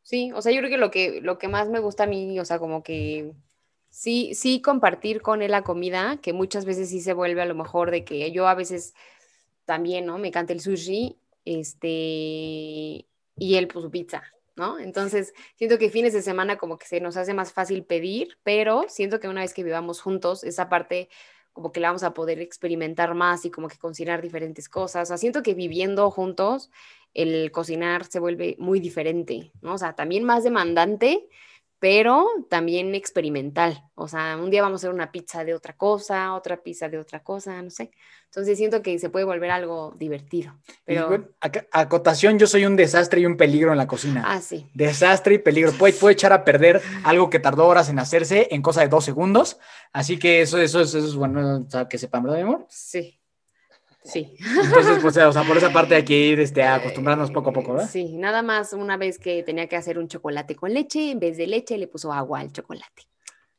[0.00, 2.40] sí, o sea, yo creo que lo que, lo que más me gusta a mí,
[2.40, 3.34] o sea, como que
[3.90, 7.54] sí, sí compartir con él la comida, que muchas veces sí se vuelve a lo
[7.54, 8.94] mejor de que yo a veces
[9.66, 10.16] también, ¿no?
[10.16, 13.04] Me encanta el sushi, este, y
[13.36, 14.22] él pues su pizza,
[14.56, 14.78] ¿no?
[14.78, 18.86] Entonces, siento que fines de semana como que se nos hace más fácil pedir, pero
[18.88, 21.08] siento que una vez que vivamos juntos, esa parte
[21.52, 25.10] como que la vamos a poder experimentar más y como que cocinar diferentes cosas.
[25.10, 26.70] O siento que viviendo juntos,
[27.14, 29.74] el cocinar se vuelve muy diferente, ¿no?
[29.74, 31.28] O sea, también más demandante,
[31.78, 33.84] pero también experimental.
[33.94, 36.98] O sea, un día vamos a hacer una pizza de otra cosa, otra pizza de
[36.98, 37.90] otra cosa, no sé.
[38.26, 40.54] Entonces siento que se puede volver algo divertido.
[40.84, 41.28] Pero...
[41.70, 44.24] acotación, yo soy un desastre y un peligro en la cocina.
[44.26, 44.66] Ah, sí.
[44.74, 45.72] Desastre y peligro.
[45.72, 49.04] Puede, puede echar a perder algo que tardó horas en hacerse en cosa de dos
[49.04, 49.58] segundos.
[49.92, 52.66] Así que eso, eso, eso es bueno que sepan, ¿verdad, mi amor?
[52.68, 53.20] Sí.
[54.06, 54.36] Sí.
[54.38, 57.72] Entonces, pues, o sea, por esa parte hay que ir este, acostumbrarnos poco a poco,
[57.72, 57.88] ¿verdad?
[57.90, 61.36] Sí, nada más una vez que tenía que hacer un chocolate con leche, en vez
[61.36, 63.08] de leche le puso agua al chocolate.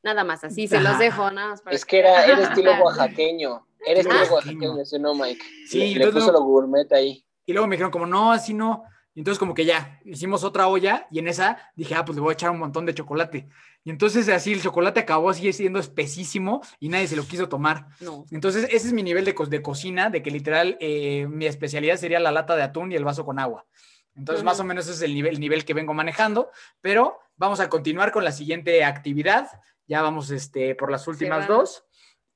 [0.04, 1.62] Nada más, así se los dejo, nada más.
[1.70, 3.68] Es que era, era estilo oaxaqueño.
[3.86, 5.44] Era estilo oaxaqueño, ese no, Mike.
[5.68, 7.26] Sí, le, puso lo gourmet ahí.
[7.46, 8.84] Y luego me dijeron como, no, así no.
[9.18, 12.22] Y entonces como que ya, hicimos otra olla y en esa dije, ah, pues le
[12.22, 13.50] voy a echar un montón de chocolate.
[13.84, 17.88] Y entonces así el chocolate acabó así siendo espesísimo y nadie se lo quiso tomar.
[18.00, 18.26] No.
[18.30, 22.20] Entonces ese es mi nivel de, de cocina, de que literal eh, mi especialidad sería
[22.20, 23.66] la lata de atún y el vaso con agua.
[24.14, 27.70] Entonces más o menos ese es el nivel, nivel que vengo manejando, pero vamos a
[27.70, 29.48] continuar con la siguiente actividad.
[29.88, 31.84] Ya vamos este, por las últimas dos.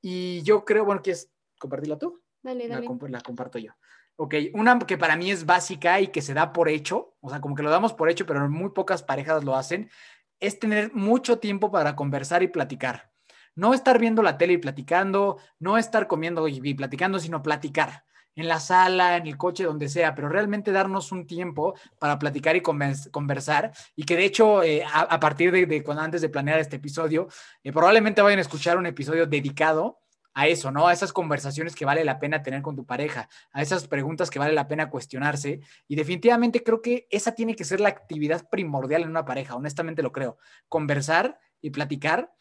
[0.00, 2.20] Y yo creo, bueno, ¿quieres compartirla tú?
[2.42, 2.88] Dale, dale.
[2.88, 3.70] La, la comparto yo.
[4.16, 7.40] Ok, una que para mí es básica y que se da por hecho, o sea,
[7.40, 9.90] como que lo damos por hecho, pero muy pocas parejas lo hacen,
[10.38, 13.10] es tener mucho tiempo para conversar y platicar.
[13.54, 18.48] No estar viendo la tele y platicando, no estar comiendo y, platicando, sino platicar en
[18.48, 22.62] la sala, en el coche, donde sea, pero realmente darnos un tiempo para platicar y
[22.62, 23.72] conversar.
[23.94, 27.28] Y que de hecho, eh, a, partir de, cuando antes de planear este episodio,
[27.62, 30.01] eh, probablemente vayan a escuchar un episodio dedicado
[30.34, 30.88] a eso, ¿no?
[30.88, 34.38] A esas conversaciones que vale la pena tener con tu pareja, a esas preguntas que
[34.38, 35.60] vale la pena cuestionarse.
[35.88, 40.02] Y definitivamente creo que esa tiene que ser la actividad primordial en una pareja, honestamente
[40.02, 40.38] lo creo.
[40.68, 42.32] Conversar y platicar,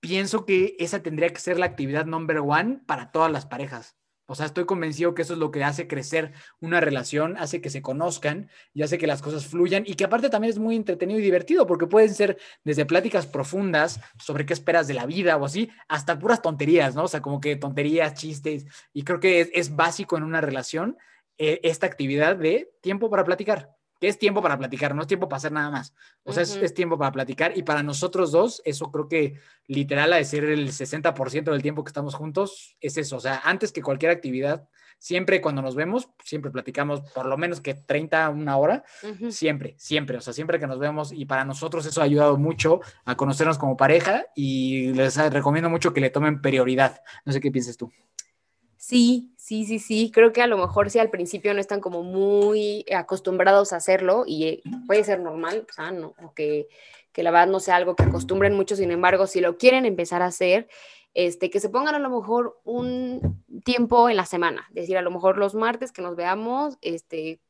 [0.00, 3.99] pienso que esa tendría que ser la actividad number one para todas las parejas
[4.30, 7.68] O sea, estoy convencido que eso es lo que hace crecer una relación, hace que
[7.68, 11.18] se conozcan y hace que las cosas fluyan y que aparte también es muy entretenido
[11.18, 15.44] y divertido porque pueden ser desde pláticas profundas sobre qué esperas de la vida o
[15.44, 17.02] así, hasta puras tonterías, ¿no?
[17.02, 20.96] O sea, como que tonterías, chistes y creo que es, básico en una relación
[21.36, 25.28] eh, esta actividad de tiempo para platicar que es tiempo para platicar, no es tiempo
[25.28, 25.94] para hacer nada más.
[26.24, 29.34] O sea, es, tiempo para platicar y para nosotros dos, eso creo que
[29.66, 33.16] literal a decir el 60% del tiempo que estamos juntos es eso.
[33.16, 34.66] O sea, antes que cualquier actividad,
[34.98, 38.84] siempre cuando nos vemos, siempre platicamos por lo menos que 30, una hora,
[39.28, 40.16] siempre, siempre.
[40.16, 43.58] O sea, siempre que nos vemos y para nosotros eso ha ayudado mucho a conocernos
[43.58, 47.02] como pareja y les recomiendo mucho que le tomen prioridad.
[47.26, 47.92] No sé qué piensas tú.
[48.78, 50.12] Sí, sí, sí, sí.
[50.14, 54.22] Creo que a lo mejor si al principio no están como muy acostumbrados a hacerlo
[54.24, 56.68] y eh, puede ser normal, o sea, no, o que,
[57.12, 60.22] que la verdad no sea algo que acostumbren mucho, sin embargo, si lo quieren empezar
[60.22, 60.68] a hacer,
[61.14, 65.02] este, que se pongan a lo mejor un tiempo en la semana, es decir, a
[65.02, 67.40] lo mejor los martes que nos veamos, este,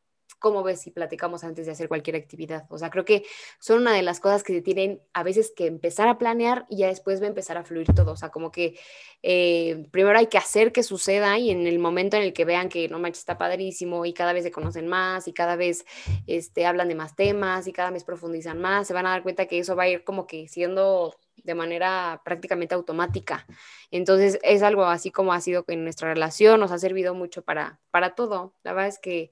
[0.40, 2.66] ¿Cómo ves si platicamos antes de hacer cualquier actividad?
[2.70, 3.24] O sea, creo que
[3.60, 6.78] son una de las cosas que se tienen a veces que empezar a planear y
[6.78, 8.12] ya después va a empezar a fluir todo.
[8.12, 8.78] O sea, como que
[9.22, 12.68] eh, primero hay que hacer que suceda y en el momento en el que vean
[12.68, 15.84] que no manches está padrísimo y cada vez se conocen más y cada vez
[16.26, 19.46] este, hablan de más temas y cada vez profundizan más, se van a dar cuenta
[19.46, 21.14] que eso va a ir como que siendo
[21.44, 23.46] de manera prácticamente automática.
[23.90, 27.80] Entonces es algo así como ha sido en nuestra relación, nos ha servido mucho para,
[27.90, 28.54] para todo.
[28.62, 29.30] La verdad es que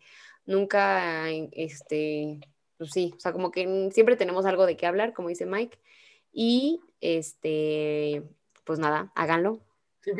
[0.48, 2.40] nunca, este,
[2.78, 5.78] pues sí, o sea, como que siempre tenemos algo de qué hablar, como dice Mike,
[6.32, 8.22] y este,
[8.64, 9.60] pues nada, háganlo.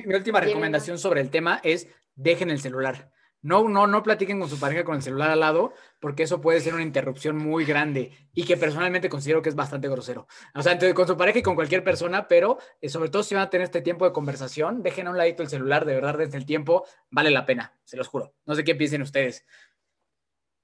[0.07, 3.11] mi última recomendación sobre el tema es dejen el celular.
[3.41, 6.61] No, no, no platiquen con su pareja con el celular al lado, porque eso puede
[6.61, 10.27] ser una interrupción muy grande y que personalmente considero que es bastante grosero.
[10.57, 13.45] O sea, con su pareja y con cualquier persona, pero eh, sobre todo si van
[13.45, 16.37] a tener este tiempo de conversación, dejen a un ladito el celular, de verdad, desde
[16.37, 18.35] el tiempo, vale la pena, se los juro.
[18.45, 19.47] No sé qué piensen ustedes.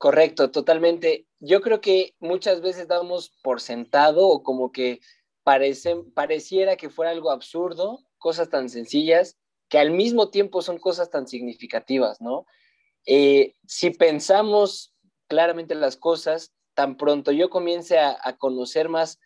[0.05, 1.27] Correcto, totalmente.
[1.41, 5.01] Yo creo que muchas veces damos por sentado o como que
[5.45, 9.39] parece, pareciera que fuera algo absurdo, cosas tan sencillas,
[9.71, 12.45] que al mismo tiempo son cosas tan significativas, ¿no?
[13.07, 14.93] Eh, si pensamos
[15.27, 19.19] claramente las cosas, tan pronto yo comience a, a conocer más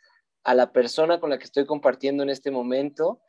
[0.44, 3.20] a la persona con la que estoy compartiendo en este momento,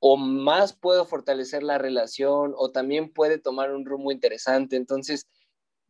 [0.00, 4.76] o más puedo fortalecer la relación, o también puede tomar un rumbo interesante.
[4.76, 5.26] Entonces,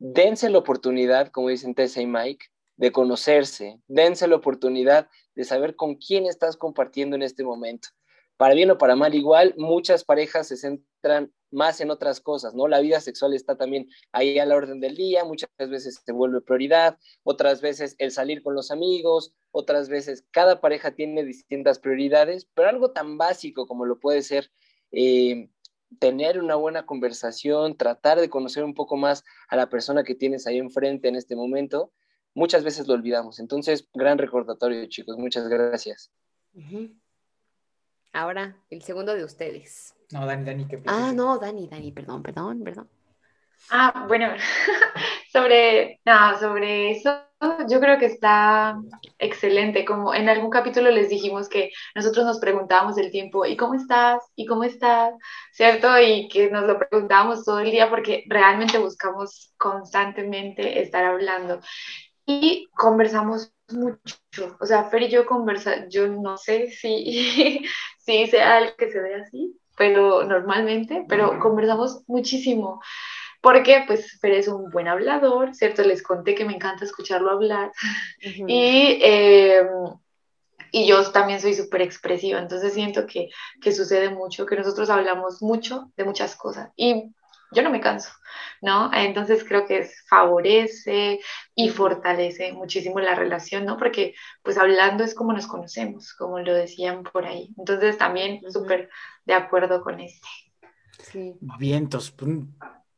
[0.00, 2.46] dense la oportunidad, como dicen Tessa y Mike,
[2.76, 7.90] de conocerse, dense la oportunidad de saber con quién estás compartiendo en este momento.
[8.38, 12.68] Para bien o para mal, igual muchas parejas se centran más en otras cosas, ¿no?
[12.68, 16.40] La vida sexual está también ahí a la orden del día, muchas veces se vuelve
[16.40, 22.48] prioridad, otras veces el salir con los amigos, otras veces cada pareja tiene distintas prioridades,
[22.54, 24.50] pero algo tan básico como lo puede ser
[24.92, 25.50] eh,
[25.98, 30.46] tener una buena conversación, tratar de conocer un poco más a la persona que tienes
[30.46, 31.92] ahí enfrente en este momento,
[32.34, 33.40] muchas veces lo olvidamos.
[33.40, 35.16] Entonces, gran recordatorio, chicos.
[35.18, 36.10] Muchas gracias.
[38.12, 39.94] Ahora, el segundo de ustedes.
[40.12, 42.88] No, Dani, Dani, ¿qué Ah, no, Dani, Dani, perdón, perdón, perdón.
[43.70, 44.28] Ah, bueno,
[45.32, 47.30] sobre, no, sobre eso
[47.68, 48.78] yo creo que está
[49.18, 49.84] excelente.
[49.84, 54.22] Como en algún capítulo les dijimos que nosotros nos preguntábamos el tiempo, ¿y cómo estás?
[54.36, 55.14] ¿Y cómo estás?
[55.52, 55.98] ¿Cierto?
[55.98, 61.60] Y que nos lo preguntábamos todo el día porque realmente buscamos constantemente estar hablando.
[62.26, 64.56] Y conversamos mucho.
[64.60, 67.64] O sea, Fer y yo conversamos, yo no sé si,
[67.98, 72.80] si sea el que se ve así, pero normalmente, pero conversamos muchísimo
[73.40, 75.82] porque pues Fer es un buen hablador, ¿cierto?
[75.82, 77.72] Les conté que me encanta escucharlo hablar
[78.20, 79.66] y, em,
[80.72, 83.28] y yo también soy súper expresiva, entonces siento que,
[83.60, 87.12] que sucede mucho, que nosotros hablamos mucho de muchas cosas y
[87.52, 88.10] yo no me canso,
[88.62, 88.92] ¿no?
[88.94, 91.20] Entonces creo que favorece
[91.54, 93.76] y fortalece muchísimo la relación, ¿no?
[93.76, 97.52] Porque pues hablando es como nos conocemos, como lo decían por ahí.
[97.58, 98.88] Entonces también súper
[99.24, 100.28] de acuerdo con este.
[101.02, 101.34] Sí.
[101.58, 102.14] Vientos.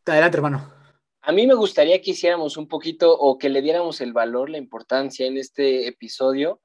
[0.07, 0.73] Adelante, hermano.
[1.21, 4.59] A mí me gustaría que hiciéramos un poquito o que le diéramos el valor, la
[4.59, 6.61] importancia en este episodio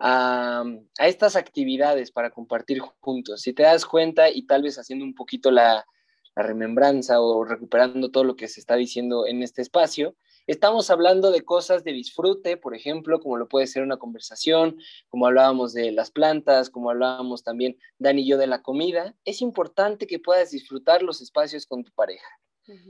[0.00, 0.64] a,
[0.98, 3.42] estas actividades para compartir juntos.
[3.42, 5.86] Si te das cuenta y tal vez haciendo un poquito la,
[6.34, 10.16] la remembranza o recuperando todo lo que se está diciendo en este espacio,
[10.48, 14.78] estamos hablando de cosas de disfrute, por ejemplo, como lo puede ser una conversación,
[15.08, 19.14] como hablábamos de las plantas, como hablábamos también Dani y yo de la comida.
[19.24, 22.26] Es importante que puedas disfrutar los espacios con tu pareja.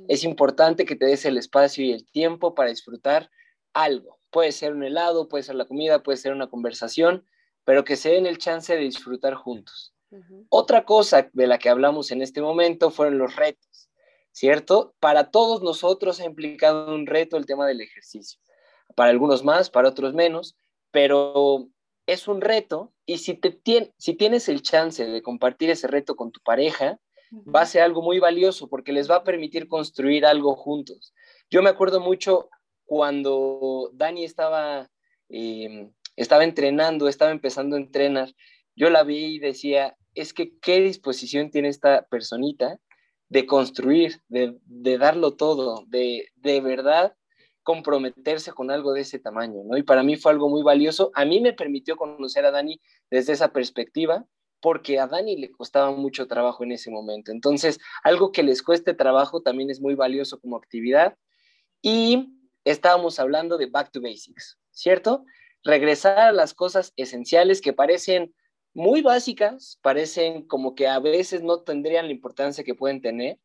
[0.08, 3.30] Es importante que te des el espacio y el tiempo para disfrutar
[3.72, 4.18] algo.
[4.30, 7.26] Puede ser un helado, puede ser la comida, puede ser una conversación,
[7.64, 9.94] pero que se den el chance de disfrutar juntos.
[10.50, 13.72] Otra cosa de la que hablamos en este momento fueron los retos.
[14.32, 14.94] ¿cierto?
[14.98, 18.40] Para todos nosotros ha implicado un reto el tema del ejercicio.
[18.96, 20.56] Para algunos más, para otros menos,
[20.90, 21.68] pero
[22.06, 23.60] es un reto y si, te
[23.98, 26.98] si tienes el chance de compartir ese reto con tu pareja,
[27.32, 31.14] va a ser algo muy valioso porque les va a permitir construir algo juntos.
[31.50, 32.48] Yo me acuerdo mucho
[32.84, 34.90] cuando Dani estaba,
[35.28, 38.34] em, estaba entrenando, estaba empezando a entrenar,
[38.76, 42.78] yo la vi y decía, es que qué disposición tiene esta personita
[43.28, 44.58] de construir, de,
[44.98, 47.16] darlo todo, de, de verdad
[47.62, 49.76] comprometerse con algo de ese tamaño, ¿no?
[49.78, 51.12] Y para mí fue algo muy valioso.
[51.14, 52.80] A mí me permitió conocer a Dani
[53.10, 54.26] desde esa perspectiva,
[54.62, 57.32] porque a Dani le costaba mucho trabajo en ese momento.
[57.32, 61.18] Entonces, algo que les cueste trabajo también es muy valioso como actividad.
[61.82, 62.28] Y
[62.64, 65.24] estábamos hablando de back to basics, ¿cierto?
[65.64, 68.34] Regresar a las cosas esenciales que parecen
[68.72, 73.38] muy básicas, parecen como que a veces no tendrían la importancia que pueden tener,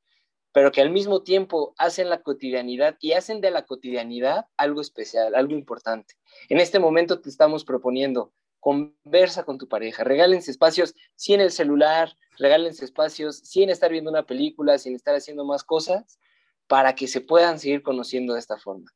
[0.53, 5.33] pero que al mismo tiempo hacen la cotidianidad y hacen de la cotidianidad algo especial,
[5.35, 6.13] algo importante.
[6.47, 8.33] En este momento te estamos proponiendo,
[8.67, 14.25] conversa con tu pareja, regálense espacios sin el celular, regálense espacios sin estar viendo una
[14.25, 16.19] película, sin estar haciendo más cosas,
[16.67, 18.91] para que se puedan seguir conociendo de esta forma,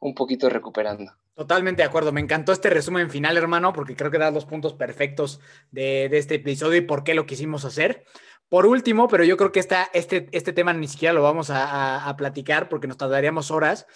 [0.00, 1.10] un poquito recuperando.
[1.34, 2.12] Totalmente de acuerdo.
[2.12, 5.40] Me encantó este resumen final, hermano, porque creo que da los puntos perfectos
[5.70, 8.04] de, este episodio y por qué lo quisimos hacer.
[8.50, 12.14] Por último, pero yo creo que esta, este, este tema ni siquiera lo vamos a,
[12.18, 13.86] platicar porque nos tardaríamos horas,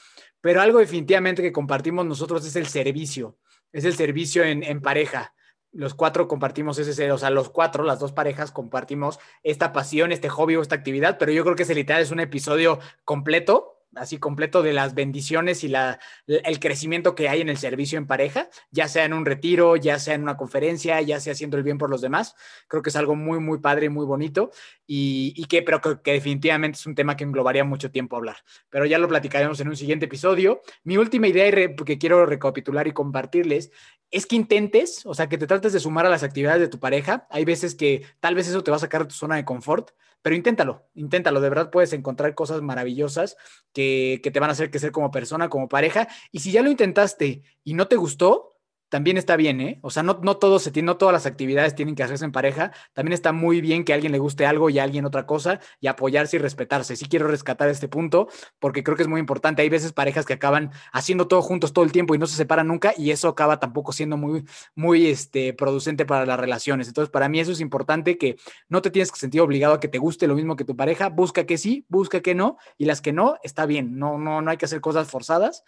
[0.40, 3.36] pero algo definitivamente que compartimos nosotros es el servicio,
[3.72, 5.34] es el servicio en, en pareja.
[5.72, 10.28] Los cuatro compartimos ese, o sea, los cuatro, las dos parejas compartimos esta pasión, este
[10.28, 14.18] hobby o esta actividad, pero yo creo que ese literal es un episodio completo así
[14.18, 18.49] completo de las bendiciones y la, el crecimiento que hay en el servicio en pareja,
[18.70, 21.78] ya sea en un retiro, ya sea en una conferencia, ya sea haciendo el bien
[21.78, 22.34] por los demás.
[22.68, 24.51] Creo que es algo muy, muy padre y muy bonito
[24.86, 28.36] y, que, pero que, definitivamente es un tema que englobaría mucho tiempo hablar.
[28.68, 30.62] Pero ya lo platicaremos en un siguiente episodio.
[30.84, 33.70] Mi última idea que quiero recapitular y compartirles
[34.11, 36.80] es que intentes, o sea, que te trates de sumar a las actividades de tu
[36.80, 37.26] pareja.
[37.30, 39.93] Hay veces que tal vez eso te va a sacar de tu zona de confort,
[40.22, 41.40] pero inténtalo, inténtalo.
[41.40, 43.36] De verdad puedes encontrar cosas maravillosas
[43.72, 46.08] que, que te van a hacer crecer como persona, como pareja.
[46.32, 48.59] Y si ya lo intentaste y no te gustó,
[48.91, 49.78] también está bien, ¿eh?
[49.82, 52.72] O sea, no, no, se no todas las actividades tienen que hacerse en pareja.
[52.93, 55.61] También está muy bien que a alguien le guste algo y a alguien otra cosa
[55.80, 56.97] y apoyarse y respetarse.
[56.97, 58.28] Sí quiero rescatar este punto
[58.59, 59.62] porque creo que es muy importante.
[59.62, 62.66] Hay veces parejas que acaban haciendo todo juntos todo el tiempo y no se separan
[62.66, 66.88] nunca y eso acaba tampoco siendo muy, muy este, producente para las relaciones.
[66.88, 68.38] Entonces, para mí eso es importante que
[68.68, 71.11] no te tienes que sentir obligado a que te guste lo mismo que tu pareja.
[71.11, 73.99] Busca que sí, busca que no y las que no, está bien.
[74.01, 75.62] No, no, no hay que hacer cosas forzadas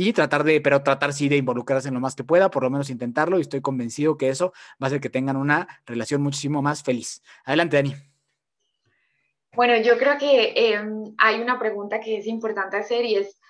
[0.00, 2.70] y tratar de, pero tratar sí de involucrarse en lo más que pueda, por lo
[2.70, 6.62] menos intentarlo y estoy convencido que eso va a hacer que tengan una relación muchísimo
[6.62, 7.20] más feliz.
[7.44, 7.96] Adelante, Dani.
[9.56, 13.40] Bueno, yo creo que em, hay una pregunta que es importante hacer y es,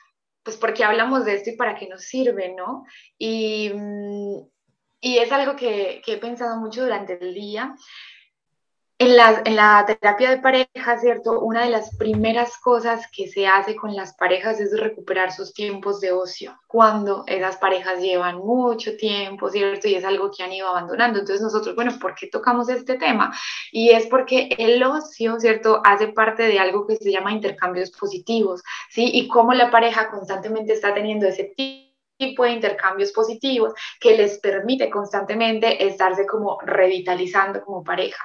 [0.42, 2.86] pues, ¿por qué hablamos de esto y para qué nos sirve, no?
[3.18, 4.38] Y, mm,
[5.02, 7.74] y es algo que, que he pensado mucho durante el día
[9.00, 11.40] en la, terapia de pareja, ¿cierto?
[11.40, 16.00] Una de las primeras cosas que se hace con las parejas es recuperar sus tiempos
[16.00, 19.86] de ocio, cuando esas parejas llevan mucho tiempo, ¿cierto?
[19.86, 21.20] Y es algo que han ido abandonando.
[21.20, 23.32] Entonces nosotros, bueno, ¿por qué tocamos este tema?
[23.70, 25.80] Y es porque el ocio, ¿cierto?
[25.84, 29.10] Hace parte de algo que se llama intercambios positivos, ¿sí?
[29.12, 31.87] Y cómo la pareja constantemente está teniendo ese tipo
[32.18, 38.22] tipo de intercambios positivos que les permite constantemente estarse como revitalizando como pareja.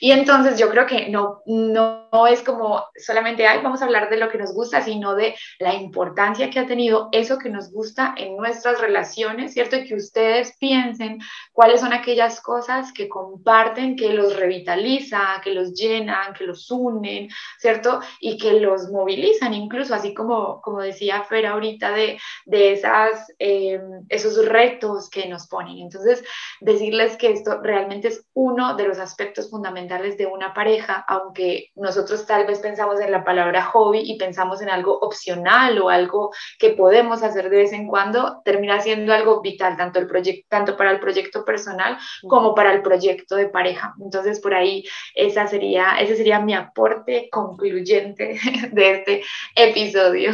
[0.00, 4.16] Y entonces yo creo que no, no, es como solamente, ay, vamos a hablar de
[4.16, 8.14] lo que nos gusta, sino de la importancia que ha tenido eso que nos gusta
[8.16, 9.76] en nuestras relaciones, ¿cierto?
[9.76, 11.20] Y que ustedes piensen
[11.52, 17.28] cuáles son aquellas cosas que comparten, que los revitalizan, que los llenan, que los unen,
[17.58, 18.00] ¿cierto?
[18.20, 23.80] Y que los movilizan incluso, así como, como decía Fer ahorita de, de esas eh,
[24.08, 25.78] esos retos que nos ponen.
[25.78, 26.24] Entonces,
[26.60, 32.26] decirles que esto realmente es uno de los aspectos fundamentales de una pareja, aunque nosotros
[32.26, 36.70] tal vez pensamos en la palabra hobby y pensamos en algo opcional o algo que
[36.70, 40.90] podemos hacer de vez en cuando, termina siendo algo vital, tanto, el proyecto, tanto para
[40.90, 43.94] el proyecto personal como para el proyecto de pareja.
[44.02, 44.84] Entonces, por ahí,
[45.14, 48.38] esa sería, ese sería mi aporte concluyente
[48.72, 49.22] de este
[49.54, 50.32] episodio.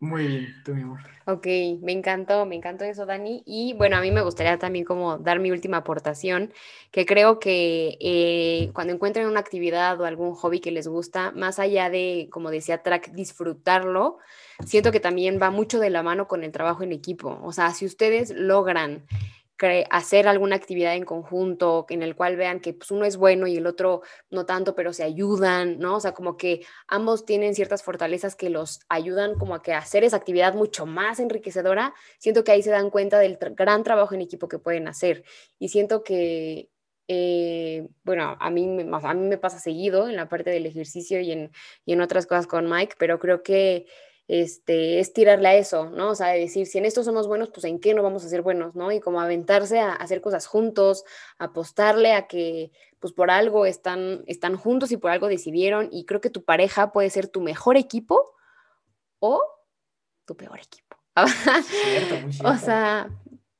[0.00, 1.13] Muy bien, tú, mi amor.
[1.26, 1.46] Ok,
[1.80, 3.42] me encantó, me encantó eso, Dani.
[3.46, 6.52] Y bueno, a mí me gustaría también como dar mi última aportación,
[6.90, 11.58] que creo que eh, cuando encuentren una actividad o algún hobby que les gusta, más
[11.58, 14.18] allá de, como decía Track, disfrutarlo,
[14.66, 17.40] siento que también va mucho de la mano con el trabajo en equipo.
[17.42, 19.06] O sea, si ustedes logran
[19.90, 23.56] hacer alguna actividad en conjunto en el cual vean que pues, uno es bueno y
[23.56, 25.96] el otro no tanto, pero se ayudan, ¿no?
[25.96, 30.04] O sea, como que ambos tienen ciertas fortalezas que los ayudan como a que hacer
[30.04, 31.94] esa actividad mucho más enriquecedora.
[32.18, 35.24] Siento que ahí se dan cuenta del gran trabajo en equipo que pueden hacer
[35.58, 36.68] y siento que
[37.06, 41.32] eh, bueno, a mí, a mí me pasa seguido en la parte del ejercicio y
[41.32, 41.50] en,
[41.84, 43.86] y en otras cosas con Mike, pero creo que
[44.26, 46.10] este, es tirarle a eso, ¿no?
[46.10, 48.42] O sea, decir, si en esto somos buenos, pues en qué no vamos a ser
[48.42, 48.90] buenos, ¿no?
[48.90, 51.04] Y como aventarse a, hacer cosas juntos,
[51.38, 55.88] apostarle a que, pues por algo están, están juntos y por algo decidieron.
[55.92, 58.34] Y creo que tu pareja puede ser tu mejor equipo
[59.18, 59.42] o
[60.24, 60.96] tu peor equipo.
[62.44, 63.08] O sea,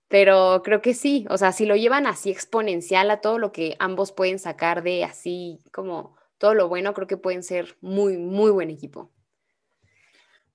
[0.08, 3.76] pero creo que sí, o sea, si lo llevan así exponencial a todo lo que
[3.78, 8.50] ambos pueden sacar de así como todo lo bueno, creo que pueden ser muy, muy
[8.50, 9.10] buen equipo.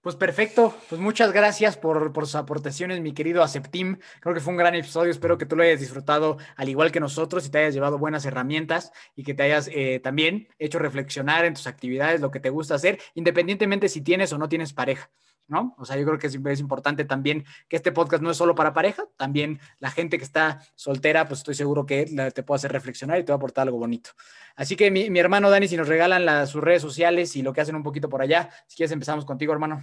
[0.02, 3.98] Pues perfecto, pues muchas gracias por, sus aportaciones, mi querido Aceptim.
[4.22, 7.02] Creo que fue un gran episodio, espero que tú lo hayas disfrutado al igual que
[7.02, 11.44] nosotros y te hayas llevado buenas herramientas y que te hayas eh, también hecho reflexionar
[11.44, 15.12] en tus actividades, lo que te gusta hacer, independientemente si tienes o no tienes pareja.
[15.50, 15.76] ¿No?
[15.78, 18.74] O sea, yo creo que es, importante también que este podcast no es solo para
[18.74, 23.20] pareja, también la gente que está soltera, pues estoy seguro que te puede hacer reflexionar
[23.20, 24.12] y te va a aportar algo bonito.
[24.56, 27.76] Así que mi, hermano Dani, si nos regalan sus redes sociales y lo que hacen
[27.76, 29.82] un poquito por allá, si quieres empezamos contigo, hermano.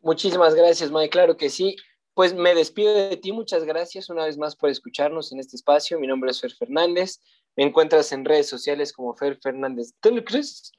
[0.00, 1.10] Muchísimas gracias, Mike.
[1.10, 1.76] Claro que sí.
[2.14, 3.32] Pues me despido de ti.
[3.32, 6.00] Muchas gracias una vez más por escucharnos en este espacio.
[6.00, 7.20] Mi nombre es Fer Fernández.
[7.56, 10.72] Me encuentras en redes sociales como Fer Fernández de Cruz,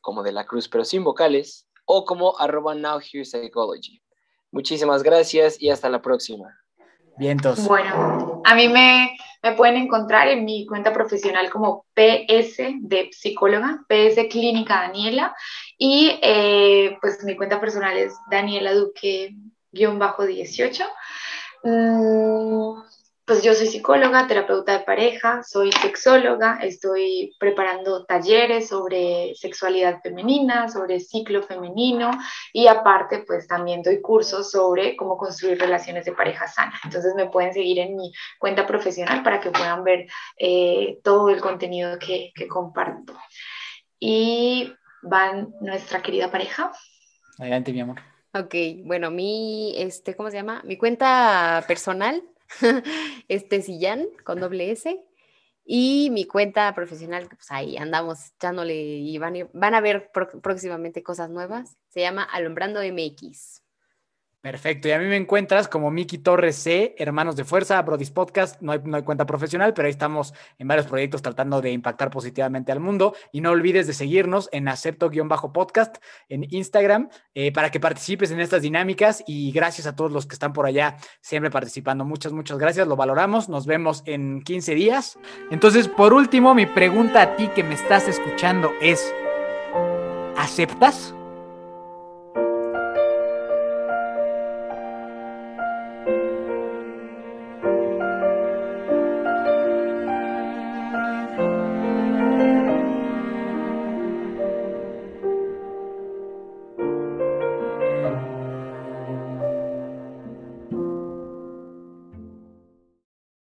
[0.00, 4.02] como de la Cruz, pero sin vocales o como arroba Now Here Psychology.
[4.50, 6.58] Muchísimas gracias y hasta la próxima.
[7.18, 7.66] Vientos.
[7.66, 13.84] Bueno, a mí me, me, pueden encontrar en mi cuenta profesional como PS de psicóloga,
[13.88, 15.34] PS Clínica Daniela,
[15.76, 20.86] y eh, pues mi cuenta personal es Daniela Duque-18
[23.32, 30.68] pues yo soy psicóloga, terapeuta de pareja, soy sexóloga, estoy preparando talleres sobre sexualidad femenina,
[30.68, 32.10] sobre ciclo femenino
[32.52, 36.78] y aparte pues también doy cursos sobre cómo construir relaciones de pareja sana.
[36.84, 41.40] Entonces me pueden seguir en mi cuenta profesional para que puedan ver eh, todo el
[41.40, 43.14] contenido que, que comparto.
[43.98, 46.70] Y van nuestra querida pareja.
[47.38, 47.98] Adelante, mi amor.
[48.34, 48.54] Ok,
[48.84, 50.60] bueno, mi, este, ¿cómo se llama?
[50.66, 52.22] Mi cuenta personal
[53.28, 55.00] este Sillán con doble S.
[55.64, 60.10] Y mi cuenta profesional, pues ahí andamos echándole y van, van a ver
[60.42, 61.76] próximamente cosas nuevas.
[61.88, 63.61] Se llama Alumbrando MX.
[64.42, 68.60] Perfecto, y a mí me encuentras como Miki Torres C, Hermanos de Fuerza, Brodis Podcast,
[68.60, 72.10] no hay, no hay cuenta profesional, pero ahí estamos en varios proyectos tratando de impactar
[72.10, 73.14] positivamente al mundo.
[73.30, 78.62] Y no olvides de seguirnos en acepto-podcast en Instagram eh, para que participes en estas
[78.62, 82.04] dinámicas y gracias a todos los que están por allá siempre participando.
[82.04, 85.20] Muchas, muchas gracias, lo valoramos, nos vemos en 15 días.
[85.52, 89.14] Entonces, por último, mi pregunta a ti que me estás escuchando es,
[90.36, 91.14] ¿aceptas?